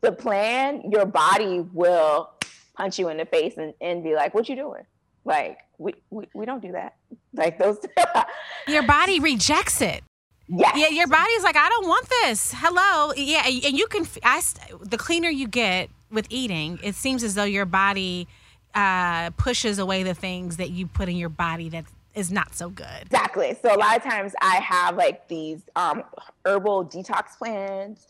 the 0.00 0.12
plan, 0.12 0.90
your 0.90 1.06
body 1.06 1.60
will 1.72 2.30
punch 2.74 2.98
you 2.98 3.08
in 3.08 3.16
the 3.16 3.26
face 3.26 3.54
and, 3.56 3.74
and 3.80 4.02
be 4.02 4.14
like, 4.14 4.34
what 4.34 4.48
you 4.48 4.56
doing? 4.56 4.82
Like, 5.24 5.58
we, 5.76 5.94
we, 6.10 6.28
we 6.34 6.46
don't 6.46 6.62
do 6.62 6.72
that. 6.72 6.96
Like 7.34 7.58
those. 7.58 7.78
your 8.66 8.82
body 8.82 9.20
rejects 9.20 9.80
it. 9.80 10.02
Yes. 10.48 10.72
Yeah, 10.76 10.88
your 10.88 11.06
body's 11.06 11.42
like, 11.44 11.56
I 11.56 11.68
don't 11.68 11.86
want 11.86 12.08
this. 12.22 12.52
Hello. 12.56 13.12
Yeah, 13.14 13.42
and 13.46 13.78
you 13.78 13.86
can. 13.86 14.08
I 14.24 14.40
the 14.80 14.96
cleaner 14.96 15.28
you 15.28 15.46
get 15.46 15.90
with 16.10 16.26
eating, 16.30 16.80
it 16.82 16.94
seems 16.94 17.22
as 17.22 17.34
though 17.34 17.44
your 17.44 17.66
body 17.66 18.26
uh, 18.74 19.30
pushes 19.30 19.78
away 19.78 20.02
the 20.02 20.14
things 20.14 20.56
that 20.56 20.70
you 20.70 20.86
put 20.86 21.08
in 21.08 21.16
your 21.16 21.28
body 21.28 21.68
that 21.70 21.84
is 22.14 22.32
not 22.32 22.54
so 22.54 22.68
good. 22.68 23.02
Exactly. 23.02 23.56
So 23.62 23.74
a 23.74 23.78
lot 23.78 23.96
of 23.96 24.02
times 24.02 24.34
I 24.40 24.56
have 24.56 24.96
like 24.96 25.28
these 25.28 25.62
um, 25.76 26.02
herbal 26.44 26.86
detox 26.86 27.38
plans, 27.38 28.06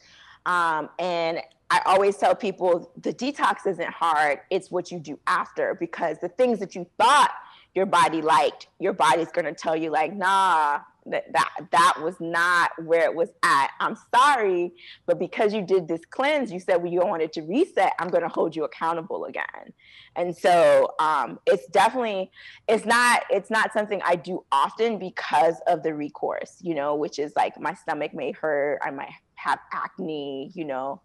um, 0.47 0.89
and 0.99 1.41
I 1.71 1.83
always 1.85 2.17
tell 2.17 2.35
people 2.35 2.91
the 3.01 3.13
detox 3.13 3.67
isn't 3.67 3.91
hard. 3.91 4.41
It's 4.51 4.71
what 4.71 4.91
you 4.91 4.99
do 4.99 5.19
after 5.27 5.75
because 5.75 6.19
the 6.19 6.29
things 6.29 6.59
that 6.61 6.75
you 6.75 6.87
thought 6.99 7.33
your 7.75 7.87
body 7.87 8.23
liked, 8.23 8.69
your 8.79 8.95
body's 8.95 9.31
gonna 9.31 9.53
tell 9.53 9.77
you 9.77 9.91
like, 9.91 10.15
nah, 10.15 10.81
that 11.11 11.33
that 11.33 11.51
that 11.71 11.95
was 12.03 12.15
not 12.21 12.71
where 12.85 13.05
it 13.05 13.15
was 13.15 13.29
at. 13.43 13.71
I'm 13.81 13.97
sorry, 14.15 14.73
but 15.07 15.19
because 15.19 15.53
you 15.55 15.63
did 15.63 15.89
this 15.89 16.01
cleanse, 16.11 16.53
you 16.53 16.61
said 16.61 16.77
well, 16.77 16.93
you 16.93 17.01
wanted 17.01 17.33
to 17.35 17.43
reset. 17.43 17.93
I'm 17.99 18.09
going 18.09 18.23
to 18.23 18.29
hold 18.29 18.55
you 18.55 18.65
accountable 18.65 19.25
again. 19.25 19.73
And 20.17 20.37
so 20.37 20.95
um, 20.99 21.39
it's 21.47 21.67
definitely 21.69 22.31
it's 22.67 22.85
not 22.85 23.25
it's 23.31 23.51
not 23.51 23.73
something 23.73 24.01
I 24.05 24.17
do 24.17 24.45
often 24.51 24.99
because 24.99 25.57
of 25.67 25.83
the 25.83 25.95
recourse, 25.95 26.57
you 26.61 26.75
know, 26.75 26.95
which 26.95 27.19
is 27.19 27.33
like 27.37 27.59
my 27.61 27.75
stomach 27.75 28.15
may 28.15 28.33
hurt, 28.33 28.81
I 28.83 28.91
might 28.91 29.13
have 29.35 29.59
acne, 29.73 30.51
you 30.55 30.65
know. 30.65 31.01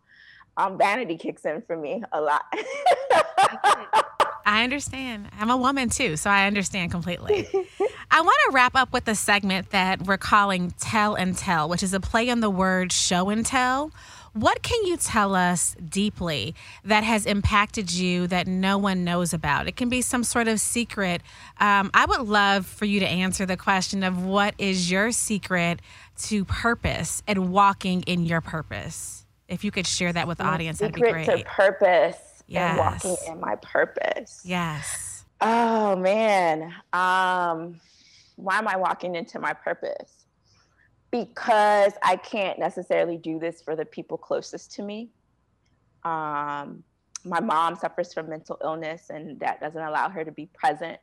Um, 0.56 0.78
vanity 0.78 1.18
kicks 1.18 1.46
in 1.46 1.64
for 1.64 1.76
me 1.76 2.04
a 2.12 2.22
lot. 2.22 2.44
I 4.46 4.64
understand. 4.64 5.30
I'm 5.40 5.50
a 5.50 5.58
woman 5.58 5.90
too, 5.90 6.18
so 6.18 6.30
I 6.30 6.48
understand 6.48 6.92
completely. 6.92 7.48
I 8.16 8.22
want 8.22 8.38
to 8.46 8.52
wrap 8.54 8.76
up 8.76 8.94
with 8.94 9.08
a 9.08 9.16
segment 9.16 9.72
that 9.72 10.04
we're 10.04 10.20
calling 10.20 10.70
Tell 10.80 11.16
and 11.16 11.36
Tell, 11.36 11.68
which 11.68 11.82
is 11.82 11.96
a 11.96 12.00
play 12.00 12.30
on 12.30 12.42
the 12.42 12.50
word 12.50 12.92
show 12.92 13.32
and 13.32 13.44
tell. 13.44 13.90
What 14.34 14.62
can 14.62 14.86
you 14.86 14.98
tell 14.98 15.34
us 15.34 15.76
deeply 15.90 16.54
that 16.84 17.04
has 17.04 17.26
impacted 17.26 17.92
you 17.92 18.28
that 18.28 18.46
no 18.46 18.78
one 18.78 19.04
knows 19.04 19.34
about? 19.34 19.68
It 19.68 19.76
can 19.76 19.90
be 19.90 20.04
some 20.04 20.24
sort 20.24 20.48
of 20.48 20.60
secret. 20.60 21.24
Um, 21.60 21.90
I 21.96 22.06
would 22.06 22.22
love 22.22 22.68
for 22.68 22.86
you 22.86 23.00
to 23.00 23.08
answer 23.08 23.48
the 23.48 23.58
question 23.58 24.04
of 24.04 24.24
what 24.24 24.54
is 24.60 24.92
your 24.92 25.12
secret 25.12 25.80
to 26.26 26.46
purpose 26.46 27.24
and 27.26 27.52
walking 27.52 28.04
in 28.04 28.28
your 28.28 28.42
purpose. 28.42 29.26
If 29.48 29.64
you 29.64 29.72
could 29.72 29.88
share 29.88 30.14
that 30.14 30.28
with 30.28 30.38
the 30.38 30.46
audience, 30.46 30.78
that'd 30.78 30.94
be 30.94 31.02
great. 31.02 31.26
To 31.26 31.44
purpose 31.46 32.44
yes. 32.46 32.70
and 32.70 32.78
walking 32.78 33.34
in 33.34 33.40
my 33.40 33.56
purpose. 33.56 34.44
Yes. 34.46 35.26
Oh 35.42 35.96
man. 35.96 36.76
Um, 36.94 37.80
why 38.36 38.58
am 38.58 38.68
I 38.68 38.78
walking 38.78 39.16
into 39.16 39.40
my 39.40 39.54
purpose? 39.54 40.26
Because 41.12 41.94
I 42.02 42.16
can't 42.16 42.60
necessarily 42.60 43.18
do 43.18 43.40
this 43.40 43.62
for 43.62 43.76
the 43.76 43.86
people 43.86 44.18
closest 44.18 44.74
to 44.74 44.84
me. 44.84 45.10
Um, 46.04 46.84
my 47.26 47.40
mom 47.40 47.76
suffers 47.76 48.14
from 48.14 48.30
mental 48.30 48.58
illness, 48.64 49.10
and 49.10 49.40
that 49.40 49.62
doesn't 49.62 49.82
allow 49.82 50.10
her 50.10 50.26
to 50.26 50.32
be 50.32 50.48
present. 50.54 51.00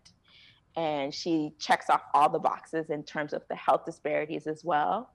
And 0.77 1.15
she 1.15 1.53
checks 1.59 1.89
off 1.89 2.03
all 2.15 2.29
the 2.29 2.39
boxes 2.39 2.91
in 2.91 3.03
terms 3.05 3.33
of 3.33 3.43
the 3.49 3.57
health 3.57 3.85
disparities 3.85 4.47
as 4.47 4.65
well. 4.65 5.11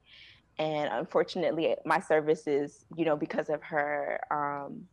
And 0.58 0.90
unfortunately, 0.92 1.76
my 1.86 2.00
services, 2.00 2.86
you 2.96 3.06
know, 3.06 3.16
because 3.16 3.50
of 3.50 3.62
her 3.64 4.20
um, 4.32 4.88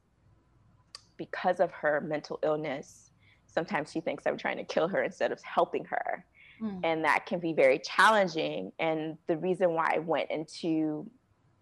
because 1.17 1.61
of 1.61 1.71
her 1.71 2.01
mental 2.01 2.39
illness, 2.43 3.11
sometimes 3.47 3.93
she 3.93 4.01
thinks 4.01 4.27
I'm 4.27 4.37
trying 4.37 4.57
to 4.57 4.65
kill 4.65 4.89
her 4.89 5.03
instead 5.03 5.31
of 5.31 5.41
helping 5.43 5.85
her. 5.85 6.25
Mm. 6.63 6.81
And 6.85 7.05
that 7.05 7.27
can 7.27 7.41
be 7.41 7.53
very 7.53 7.79
challenging. 7.79 8.73
And 8.79 9.19
the 9.27 9.37
reason 9.37 9.75
why 9.75 9.95
I 9.97 9.99
went 9.99 10.31
into 10.31 11.11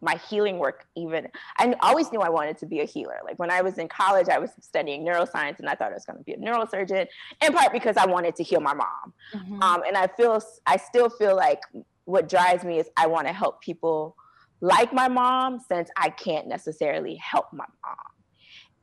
my 0.03 0.17
healing 0.29 0.59
work, 0.59 0.87
even 0.97 1.29
I 1.59 1.75
always 1.83 2.11
knew 2.11 2.21
I 2.21 2.31
wanted 2.31 2.59
to 2.59 2.67
be 2.67 2.81
a 2.81 2.85
healer. 2.85 3.19
Like 3.25 3.39
when 3.39 3.51
I 3.51 3.63
was 3.63 3.79
in 3.79 3.89
college, 3.89 4.29
I 4.29 4.39
was 4.39 4.51
studying 4.61 5.05
neuroscience 5.05 5.59
and 5.59 5.69
I 5.69 5.75
thought 5.75 5.91
I 5.91 5.95
was 5.95 6.05
going 6.05 6.19
to 6.19 6.25
be 6.25 6.33
a 6.33 6.39
neurosurgeon, 6.39 7.07
in 7.43 7.53
part 7.53 7.73
because 7.73 7.97
I 7.97 8.07
wanted 8.07 8.35
to 8.37 8.43
heal 8.43 8.61
my 8.61 8.75
mom. 8.75 9.13
Mm-hmm. 9.35 9.63
Um, 9.63 9.83
and 9.87 9.97
I 9.97 10.07
feel, 10.07 10.43
I 10.67 10.77
still 10.77 11.11
feel 11.11 11.37
like 11.37 11.61
what 12.05 12.29
drives 12.29 12.65
me 12.65 12.79
is 12.79 12.89
I 12.97 13.07
want 13.07 13.27
to 13.27 13.33
help 13.33 13.61
people 13.61 14.17
like 14.61 14.93
my 14.93 15.09
mom 15.09 15.61
since 15.61 15.91
I 15.97 16.11
can't 16.11 16.47
necessarily 16.47 17.17
help 17.17 17.47
my 17.53 17.65
mom. 17.85 17.97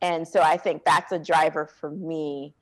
And 0.02 0.28
so 0.28 0.42
I 0.42 0.58
think 0.58 0.84
that's 0.86 1.12
a 1.12 1.20
driver 1.20 1.68
for 1.80 1.90
me. 1.90 2.54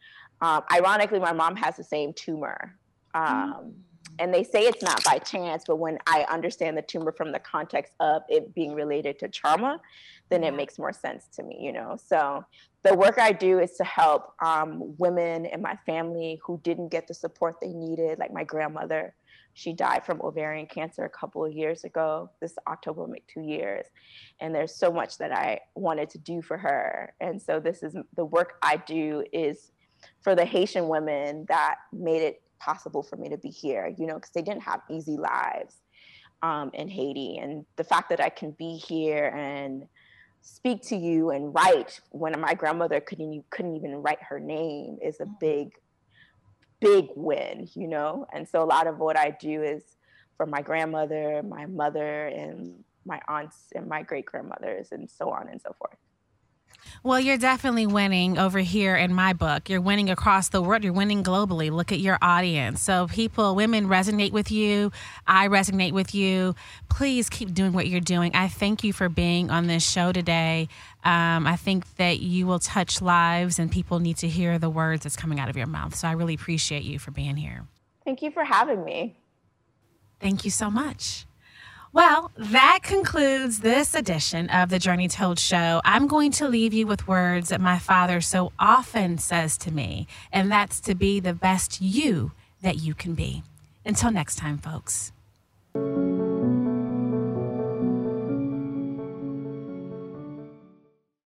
Um, 0.41 0.63
ironically, 0.71 1.19
my 1.19 1.33
mom 1.33 1.55
has 1.57 1.75
the 1.75 1.83
same 1.83 2.13
tumor. 2.13 2.77
Um, 3.15 3.53
mm. 3.53 3.73
And 4.19 4.33
they 4.33 4.43
say 4.43 4.61
it's 4.61 4.81
not 4.81 5.03
by 5.03 5.17
chance, 5.17 5.63
but 5.67 5.75
when 5.75 5.97
I 6.07 6.25
understand 6.29 6.77
the 6.77 6.81
tumor 6.81 7.11
from 7.11 7.33
the 7.33 7.39
context 7.39 7.93
of 7.99 8.21
it 8.29 8.53
being 8.53 8.73
related 8.73 9.19
to 9.19 9.27
trauma, 9.27 9.81
then 10.29 10.43
it 10.43 10.53
makes 10.53 10.79
more 10.79 10.93
sense 10.93 11.27
to 11.35 11.43
me, 11.43 11.57
you 11.59 11.73
know? 11.73 11.97
So 12.01 12.45
the 12.83 12.93
work 12.93 13.17
I 13.19 13.33
do 13.33 13.59
is 13.59 13.73
to 13.73 13.83
help 13.83 14.33
um, 14.41 14.95
women 14.97 15.45
in 15.45 15.61
my 15.61 15.77
family 15.85 16.39
who 16.45 16.61
didn't 16.63 16.89
get 16.89 17.07
the 17.07 17.13
support 17.13 17.55
they 17.61 17.73
needed, 17.73 18.19
like 18.19 18.31
my 18.31 18.45
grandmother 18.45 19.13
she 19.55 19.71
died 19.71 20.05
from 20.05 20.21
ovarian 20.21 20.67
cancer 20.67 21.05
a 21.05 21.09
couple 21.09 21.43
of 21.43 21.53
years 21.53 21.85
ago. 21.85 22.29
This 22.41 22.55
October 22.67 23.01
will 23.01 23.07
make 23.07 23.25
two 23.27 23.41
years. 23.41 23.85
And 24.41 24.53
there's 24.53 24.75
so 24.75 24.91
much 24.91 25.17
that 25.17 25.31
I 25.31 25.61
wanted 25.75 26.09
to 26.11 26.17
do 26.17 26.41
for 26.41 26.57
her. 26.57 27.13
And 27.21 27.41
so 27.41 27.61
this 27.61 27.81
is 27.81 27.95
the 28.17 28.25
work 28.25 28.57
I 28.61 28.75
do 28.75 29.23
is 29.31 29.71
for 30.21 30.35
the 30.35 30.43
Haitian 30.43 30.89
women 30.89 31.45
that 31.47 31.75
made 31.93 32.21
it 32.21 32.41
possible 32.59 33.03
for 33.03 33.15
me 33.15 33.29
to 33.29 33.37
be 33.37 33.49
here, 33.49 33.93
you 33.97 34.05
know, 34.05 34.15
because 34.15 34.31
they 34.31 34.41
didn't 34.41 34.63
have 34.63 34.81
easy 34.89 35.17
lives 35.17 35.75
um, 36.41 36.71
in 36.73 36.87
Haiti. 36.87 37.37
And 37.37 37.65
the 37.75 37.83
fact 37.83 38.09
that 38.09 38.19
I 38.19 38.29
can 38.29 38.51
be 38.51 38.77
here 38.77 39.27
and 39.35 39.87
speak 40.41 40.83
to 40.83 40.95
you 40.95 41.31
and 41.31 41.53
write 41.53 41.99
when 42.11 42.39
my 42.39 42.53
grandmother 42.53 42.99
couldn't 42.99 43.49
couldn't 43.49 43.75
even 43.75 43.95
write 43.95 44.21
her 44.21 44.39
name 44.39 44.97
is 45.01 45.19
a 45.19 45.25
mm. 45.25 45.39
big 45.39 45.71
big 46.79 47.07
win, 47.15 47.67
you 47.73 47.87
know? 47.87 48.27
And 48.33 48.47
so 48.47 48.61
a 48.61 48.65
lot 48.65 48.85
of 48.85 48.99
what 48.99 49.17
I 49.17 49.31
do 49.39 49.63
is 49.63 49.83
for 50.37 50.45
my 50.45 50.61
grandmother, 50.61 51.41
my 51.41 51.65
mother, 51.65 52.27
and 52.27 52.83
my 53.05 53.19
aunts 53.27 53.57
and 53.73 53.87
my 53.87 54.03
great 54.03 54.25
grandmothers, 54.25 54.89
and 54.91 55.09
so 55.09 55.29
on 55.29 55.47
and 55.47 55.61
so 55.61 55.73
forth. 55.77 55.97
Well, 57.03 57.19
you're 57.19 57.37
definitely 57.37 57.85
winning 57.85 58.37
over 58.37 58.59
here 58.59 58.95
in 58.95 59.13
my 59.13 59.33
book. 59.33 59.69
You're 59.69 59.81
winning 59.81 60.09
across 60.09 60.49
the 60.49 60.61
world. 60.61 60.83
You're 60.83 60.93
winning 60.93 61.23
globally. 61.23 61.71
Look 61.71 61.91
at 61.91 61.99
your 61.99 62.17
audience. 62.21 62.81
So, 62.81 63.07
people, 63.07 63.55
women 63.55 63.87
resonate 63.87 64.31
with 64.31 64.51
you. 64.51 64.91
I 65.27 65.47
resonate 65.47 65.91
with 65.91 66.15
you. 66.15 66.55
Please 66.89 67.29
keep 67.29 67.53
doing 67.53 67.73
what 67.73 67.87
you're 67.87 68.01
doing. 68.01 68.35
I 68.35 68.47
thank 68.47 68.83
you 68.83 68.91
for 68.91 69.07
being 69.07 69.51
on 69.51 69.67
this 69.67 69.87
show 69.87 70.11
today. 70.11 70.67
Um, 71.03 71.45
I 71.45 71.55
think 71.55 71.95
that 71.97 72.19
you 72.21 72.47
will 72.47 72.59
touch 72.59 73.01
lives, 73.01 73.59
and 73.59 73.71
people 73.71 73.99
need 73.99 74.17
to 74.17 74.27
hear 74.27 74.57
the 74.57 74.69
words 74.69 75.03
that's 75.03 75.15
coming 75.15 75.39
out 75.39 75.49
of 75.49 75.55
your 75.55 75.67
mouth. 75.67 75.95
So, 75.95 76.07
I 76.07 76.13
really 76.13 76.33
appreciate 76.33 76.83
you 76.83 76.97
for 76.97 77.11
being 77.11 77.35
here. 77.35 77.65
Thank 78.03 78.21
you 78.21 78.31
for 78.31 78.43
having 78.43 78.83
me. 78.83 79.15
Thank 80.19 80.45
you 80.45 80.51
so 80.51 80.71
much. 80.71 81.25
Well, 81.95 82.29
that 82.35 82.79
concludes 82.83 83.61
this 83.61 83.95
edition 83.95 84.49
of 84.49 84.67
the 84.67 84.79
Journey 84.79 85.07
Told 85.07 85.39
Show. 85.39 85.79
I'm 85.85 86.07
going 86.07 86.33
to 86.33 86.45
leave 86.45 86.73
you 86.73 86.85
with 86.85 87.07
words 87.07 87.47
that 87.47 87.61
my 87.61 87.79
father 87.79 88.19
so 88.19 88.51
often 88.59 89.17
says 89.17 89.57
to 89.59 89.71
me, 89.71 90.05
and 90.29 90.51
that's 90.51 90.81
to 90.81 90.93
be 90.93 91.21
the 91.21 91.33
best 91.33 91.79
you 91.79 92.33
that 92.61 92.81
you 92.81 92.95
can 92.95 93.13
be. 93.13 93.43
Until 93.85 94.11
next 94.11 94.35
time, 94.35 94.57
folks. 94.57 95.13